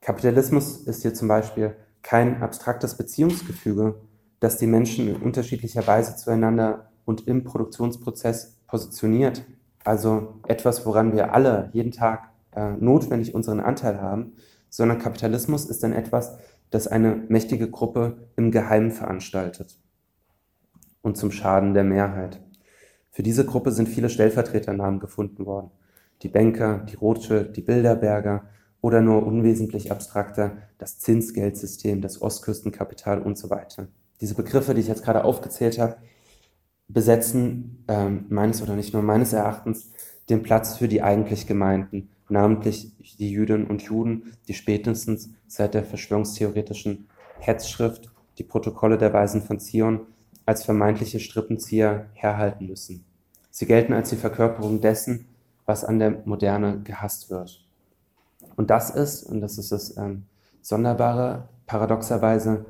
Kapitalismus 0.00 0.78
ist 0.78 1.02
hier 1.02 1.14
zum 1.14 1.28
Beispiel 1.28 1.76
kein 2.02 2.42
abstraktes 2.42 2.96
Beziehungsgefüge, 2.96 4.00
das 4.40 4.58
die 4.58 4.66
Menschen 4.66 5.08
in 5.08 5.16
unterschiedlicher 5.16 5.86
Weise 5.86 6.16
zueinander 6.16 6.90
und 7.04 7.26
im 7.26 7.44
Produktionsprozess 7.44 8.58
positioniert. 8.66 9.44
Also 9.84 10.40
etwas, 10.46 10.84
woran 10.86 11.12
wir 11.12 11.34
alle 11.34 11.70
jeden 11.72 11.92
Tag 11.92 12.30
äh, 12.54 12.72
notwendig 12.72 13.34
unseren 13.34 13.60
Anteil 13.60 14.00
haben, 14.00 14.32
sondern 14.68 14.98
Kapitalismus 14.98 15.66
ist 15.66 15.82
dann 15.82 15.92
etwas, 15.92 16.38
das 16.70 16.88
eine 16.88 17.16
mächtige 17.28 17.70
Gruppe 17.70 18.28
im 18.36 18.50
Geheimen 18.50 18.90
veranstaltet 18.90 19.78
und 21.02 21.16
zum 21.16 21.30
Schaden 21.30 21.74
der 21.74 21.84
Mehrheit. 21.84 22.40
Für 23.10 23.22
diese 23.22 23.44
Gruppe 23.44 23.72
sind 23.72 23.88
viele 23.88 24.08
Stellvertreternamen 24.08 24.98
gefunden 24.98 25.44
worden. 25.44 25.70
Die 26.22 26.28
Banker, 26.28 26.78
die 26.78 26.94
Rothschild, 26.94 27.56
die 27.56 27.60
Bilderberger 27.60 28.44
oder 28.82 29.00
nur 29.00 29.24
unwesentlich 29.24 29.90
abstrakter 29.90 30.58
das 30.76 30.98
Zinsgeldsystem, 30.98 32.02
das 32.02 32.20
Ostküstenkapital 32.20 33.22
und 33.22 33.38
so 33.38 33.48
weiter. 33.48 33.88
Diese 34.20 34.34
Begriffe, 34.34 34.74
die 34.74 34.82
ich 34.82 34.88
jetzt 34.88 35.04
gerade 35.04 35.24
aufgezählt 35.24 35.78
habe, 35.78 35.96
besetzen 36.88 37.84
ähm, 37.88 38.26
meines 38.28 38.60
oder 38.60 38.76
nicht 38.76 38.92
nur 38.92 39.02
meines 39.02 39.32
Erachtens 39.32 39.92
den 40.28 40.42
Platz 40.42 40.76
für 40.76 40.88
die 40.88 41.00
eigentlich 41.00 41.46
Gemeinten, 41.46 42.10
namentlich 42.28 42.92
die 43.18 43.30
Jüdinnen 43.30 43.66
und 43.66 43.82
Juden, 43.82 44.34
die 44.48 44.54
spätestens 44.54 45.30
seit 45.46 45.74
der 45.74 45.84
verschwörungstheoretischen 45.84 47.08
Hetzschrift 47.38 48.10
die 48.38 48.44
Protokolle 48.44 48.98
der 48.98 49.12
Weisen 49.12 49.42
von 49.42 49.60
Zion 49.60 50.00
als 50.44 50.64
vermeintliche 50.64 51.20
Strippenzieher 51.20 52.06
herhalten 52.14 52.66
müssen. 52.66 53.04
Sie 53.50 53.66
gelten 53.66 53.92
als 53.92 54.10
die 54.10 54.16
Verkörperung 54.16 54.80
dessen, 54.80 55.26
was 55.66 55.84
an 55.84 55.98
der 55.98 56.22
Moderne 56.24 56.80
gehasst 56.82 57.30
wird. 57.30 57.64
Und 58.56 58.70
das 58.70 58.90
ist, 58.90 59.22
und 59.22 59.40
das 59.40 59.58
ist 59.58 59.72
das 59.72 59.96
ähm, 59.96 60.24
Sonderbare, 60.60 61.48
paradoxerweise 61.66 62.64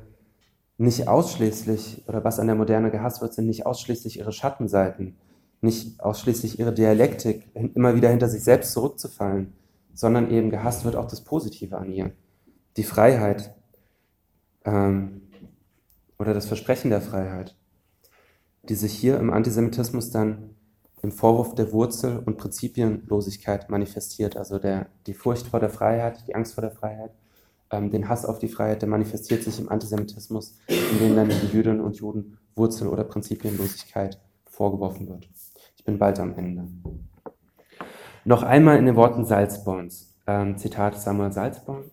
nicht 0.77 1.07
ausschließlich, 1.07 2.03
oder 2.07 2.23
was 2.23 2.39
an 2.39 2.47
der 2.47 2.55
Moderne 2.55 2.91
gehasst 2.91 3.21
wird, 3.21 3.33
sind 3.33 3.45
nicht 3.47 3.65
ausschließlich 3.65 4.19
ihre 4.19 4.31
Schattenseiten, 4.31 5.17
nicht 5.61 5.99
ausschließlich 5.99 6.59
ihre 6.59 6.73
Dialektik, 6.73 7.49
immer 7.53 7.95
wieder 7.95 8.09
hinter 8.09 8.27
sich 8.27 8.43
selbst 8.43 8.73
zurückzufallen, 8.73 9.53
sondern 9.93 10.31
eben 10.31 10.49
gehasst 10.49 10.83
wird 10.83 10.95
auch 10.95 11.07
das 11.07 11.21
Positive 11.21 11.77
an 11.77 11.91
ihr. 11.91 12.11
Die 12.75 12.83
Freiheit 12.83 13.53
ähm, 14.65 15.21
oder 16.17 16.33
das 16.33 16.47
Versprechen 16.47 16.89
der 16.89 17.01
Freiheit, 17.01 17.55
die 18.63 18.75
sich 18.75 18.93
hier 18.93 19.19
im 19.19 19.31
Antisemitismus 19.31 20.09
dann 20.09 20.52
im 21.03 21.11
Vorwurf 21.11 21.53
der 21.53 21.71
Wurzel- 21.73 22.23
und 22.25 22.37
Prinzipienlosigkeit 22.37 23.69
manifestiert. 23.69 24.37
Also 24.37 24.57
der, 24.57 24.87
die 25.05 25.13
Furcht 25.13 25.47
vor 25.47 25.59
der 25.59 25.69
Freiheit, 25.69 26.23
die 26.27 26.33
Angst 26.33 26.55
vor 26.55 26.61
der 26.61 26.71
Freiheit, 26.71 27.11
ähm, 27.71 27.91
den 27.91 28.07
Hass 28.07 28.25
auf 28.25 28.39
die 28.39 28.47
Freiheit, 28.47 28.81
der 28.81 28.89
manifestiert 28.89 29.43
sich 29.43 29.59
im 29.59 29.69
Antisemitismus, 29.69 30.57
in 30.67 30.99
dem 30.99 31.15
dann 31.15 31.27
den 31.27 31.51
Jüdinnen 31.51 31.81
und 31.81 31.97
Juden 31.97 32.37
Wurzel- 32.55 32.87
oder 32.87 33.03
Prinzipienlosigkeit 33.03 34.17
vorgeworfen 34.45 35.09
wird. 35.09 35.27
Ich 35.75 35.83
bin 35.83 35.99
bald 35.99 36.19
am 36.19 36.35
Ende. 36.35 36.69
Noch 38.23 38.43
einmal 38.43 38.77
in 38.77 38.85
den 38.85 38.95
Worten 38.95 39.25
Salzborns, 39.25 40.15
ähm, 40.25 40.57
Zitat 40.57 40.99
Samuel 41.01 41.33
Salzborn. 41.33 41.91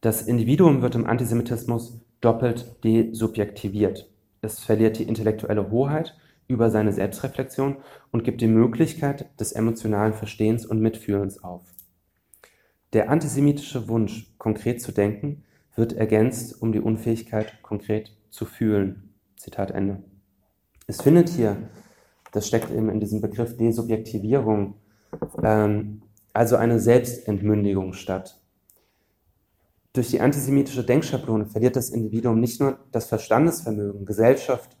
Das 0.00 0.22
Individuum 0.22 0.82
wird 0.82 0.94
im 0.94 1.06
Antisemitismus 1.06 1.98
doppelt 2.20 2.76
desubjektiviert. 2.84 4.08
Es 4.40 4.60
verliert 4.60 4.98
die 4.98 5.08
intellektuelle 5.08 5.70
Hoheit 5.70 6.14
über 6.50 6.70
seine 6.70 6.92
Selbstreflexion 6.92 7.76
und 8.10 8.24
gibt 8.24 8.40
die 8.40 8.48
Möglichkeit 8.48 9.30
des 9.40 9.52
emotionalen 9.52 10.12
Verstehens 10.12 10.66
und 10.66 10.80
Mitfühlens 10.80 11.42
auf. 11.42 11.62
Der 12.92 13.08
antisemitische 13.08 13.88
Wunsch, 13.88 14.34
konkret 14.36 14.82
zu 14.82 14.92
denken, 14.92 15.44
wird 15.76 15.92
ergänzt 15.92 16.60
um 16.60 16.72
die 16.72 16.80
Unfähigkeit, 16.80 17.62
konkret 17.62 18.16
zu 18.30 18.44
fühlen. 18.44 19.14
Zitat 19.36 19.70
Ende. 19.70 20.02
Es 20.86 21.00
findet 21.00 21.28
hier, 21.28 21.56
das 22.32 22.48
steckt 22.48 22.70
eben 22.70 22.90
in 22.90 23.00
diesem 23.00 23.20
Begriff 23.20 23.56
Desubjektivierung, 23.56 24.74
ähm, 25.42 26.02
also 26.32 26.56
eine 26.56 26.80
Selbstentmündigung 26.80 27.92
statt. 27.92 28.40
Durch 29.92 30.08
die 30.08 30.20
antisemitische 30.20 30.84
Denkschablone 30.84 31.46
verliert 31.46 31.76
das 31.76 31.90
Individuum 31.90 32.38
nicht 32.40 32.60
nur 32.60 32.78
das 32.92 33.06
Verstandesvermögen, 33.06 34.04
Gesellschaft 34.04 34.76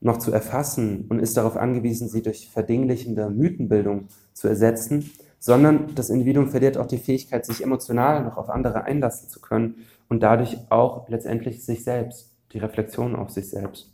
noch 0.00 0.18
zu 0.18 0.32
erfassen 0.32 1.06
und 1.08 1.18
ist 1.18 1.36
darauf 1.36 1.56
angewiesen, 1.56 2.08
sie 2.08 2.22
durch 2.22 2.50
verdinglichende 2.50 3.30
Mythenbildung 3.30 4.08
zu 4.32 4.48
ersetzen, 4.48 5.10
sondern 5.38 5.94
das 5.94 6.10
Individuum 6.10 6.48
verliert 6.48 6.78
auch 6.78 6.86
die 6.86 6.98
Fähigkeit, 6.98 7.44
sich 7.44 7.62
emotional 7.62 8.24
noch 8.24 8.36
auf 8.36 8.48
andere 8.48 8.84
einlassen 8.84 9.28
zu 9.28 9.40
können 9.40 9.76
und 10.08 10.22
dadurch 10.22 10.58
auch 10.70 11.08
letztendlich 11.08 11.64
sich 11.64 11.84
selbst, 11.84 12.32
die 12.52 12.58
Reflexion 12.58 13.16
auf 13.16 13.30
sich 13.30 13.50
selbst. 13.50 13.92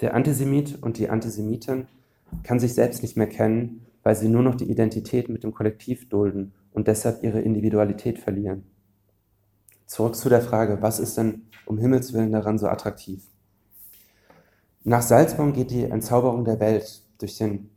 Der 0.00 0.14
Antisemit 0.14 0.82
und 0.82 0.98
die 0.98 1.10
Antisemitin 1.10 1.86
kann 2.42 2.58
sich 2.58 2.74
selbst 2.74 3.02
nicht 3.02 3.16
mehr 3.16 3.26
kennen, 3.26 3.86
weil 4.02 4.16
sie 4.16 4.28
nur 4.28 4.42
noch 4.42 4.54
die 4.54 4.70
Identität 4.70 5.28
mit 5.28 5.44
dem 5.44 5.52
Kollektiv 5.52 6.08
dulden 6.08 6.52
und 6.72 6.88
deshalb 6.88 7.22
ihre 7.22 7.40
Individualität 7.40 8.18
verlieren. 8.18 8.64
Zurück 9.86 10.16
zu 10.16 10.28
der 10.28 10.40
Frage, 10.40 10.80
was 10.80 11.00
ist 11.00 11.18
denn 11.18 11.42
um 11.66 11.76
Himmels 11.76 12.12
willen 12.12 12.32
daran 12.32 12.58
so 12.58 12.68
attraktiv? 12.68 13.29
Nach 14.82 15.02
Salzburg 15.02 15.52
geht 15.52 15.70
die 15.70 15.84
Entzauberung 15.84 16.46
der 16.46 16.58
Welt 16.58 17.02
durch 17.18 17.36
den 17.36 17.68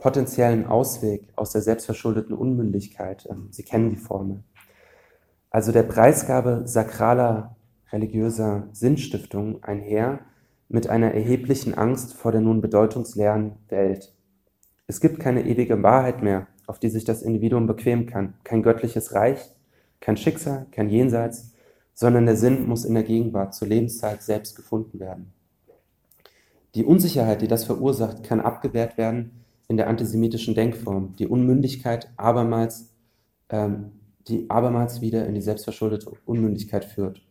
potenziellen 0.00 0.64
Ausweg 0.64 1.28
aus 1.36 1.50
der 1.50 1.60
selbstverschuldeten 1.60 2.34
Unmündigkeit. 2.34 3.26
Ähm, 3.30 3.48
Sie 3.50 3.62
kennen 3.62 3.90
die 3.90 3.96
Formel. 3.96 4.42
Also 5.50 5.70
der 5.70 5.82
Preisgabe 5.82 6.62
sakraler 6.64 7.56
religiöser 7.92 8.68
Sinnstiftung 8.72 9.62
einher 9.64 10.20
mit 10.68 10.88
einer 10.88 11.12
erheblichen 11.12 11.74
Angst 11.74 12.14
vor 12.14 12.32
der 12.32 12.40
nun 12.40 12.62
bedeutungsleeren 12.62 13.52
Welt. 13.68 14.14
Es 14.86 15.02
gibt 15.02 15.20
keine 15.20 15.44
ewige 15.44 15.82
Wahrheit 15.82 16.22
mehr, 16.22 16.46
auf 16.66 16.78
die 16.78 16.88
sich 16.88 17.04
das 17.04 17.20
Individuum 17.20 17.66
bequemen 17.66 18.06
kann, 18.06 18.32
kein 18.44 18.62
göttliches 18.62 19.12
Reich, 19.12 19.50
kein 20.00 20.16
Schicksal, 20.16 20.66
kein 20.70 20.88
Jenseits, 20.88 21.52
sondern 21.92 22.24
der 22.24 22.36
Sinn 22.36 22.66
muss 22.66 22.86
in 22.86 22.94
der 22.94 23.02
Gegenwart 23.02 23.54
zur 23.54 23.68
Lebenszeit 23.68 24.22
selbst 24.22 24.56
gefunden 24.56 24.98
werden. 25.00 25.34
Die 26.76 26.84
Unsicherheit, 26.84 27.40
die 27.40 27.48
das 27.48 27.64
verursacht, 27.64 28.22
kann 28.22 28.38
abgewehrt 28.38 28.98
werden 28.98 29.30
in 29.66 29.78
der 29.78 29.88
antisemitischen 29.88 30.54
Denkform. 30.54 31.16
Die 31.16 31.26
Unmündigkeit 31.26 32.10
abermals, 32.18 32.90
ähm, 33.48 33.92
die 34.28 34.50
abermals 34.50 35.00
wieder 35.00 35.26
in 35.26 35.34
die 35.34 35.40
selbstverschuldete 35.40 36.12
Unmündigkeit 36.26 36.84
führt. 36.84 37.22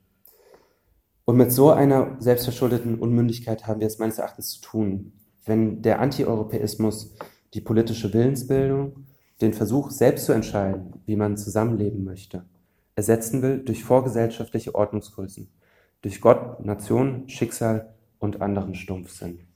Und 1.25 1.37
mit 1.37 1.51
so 1.51 1.69
einer 1.69 2.15
selbstverschuldeten 2.17 2.97
Unmündigkeit 2.97 3.67
haben 3.67 3.81
wir 3.81 3.87
es 3.87 3.99
meines 3.99 4.17
Erachtens 4.17 4.49
zu 4.49 4.61
tun. 4.61 5.13
Wenn 5.45 5.83
der 5.83 5.99
Antieuropäismus 5.99 7.15
die 7.53 7.61
politische 7.61 8.11
Willensbildung, 8.15 9.05
den 9.41 9.53
Versuch, 9.53 9.91
selbst 9.91 10.25
zu 10.25 10.31
entscheiden, 10.31 10.93
wie 11.05 11.15
man 11.15 11.37
zusammenleben 11.37 12.03
möchte, 12.03 12.45
ersetzen 12.95 13.43
will 13.43 13.59
durch 13.59 13.83
vorgesellschaftliche 13.83 14.73
Ordnungsgrößen, 14.73 15.51
durch 16.01 16.19
Gott, 16.19 16.65
Nation, 16.65 17.29
Schicksal 17.29 17.94
und 18.19 18.41
anderen 18.41 18.75
Stumpfsinn. 18.75 19.47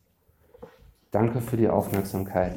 Danke 1.11 1.41
für 1.41 1.57
die 1.57 1.69
Aufmerksamkeit. 1.69 2.55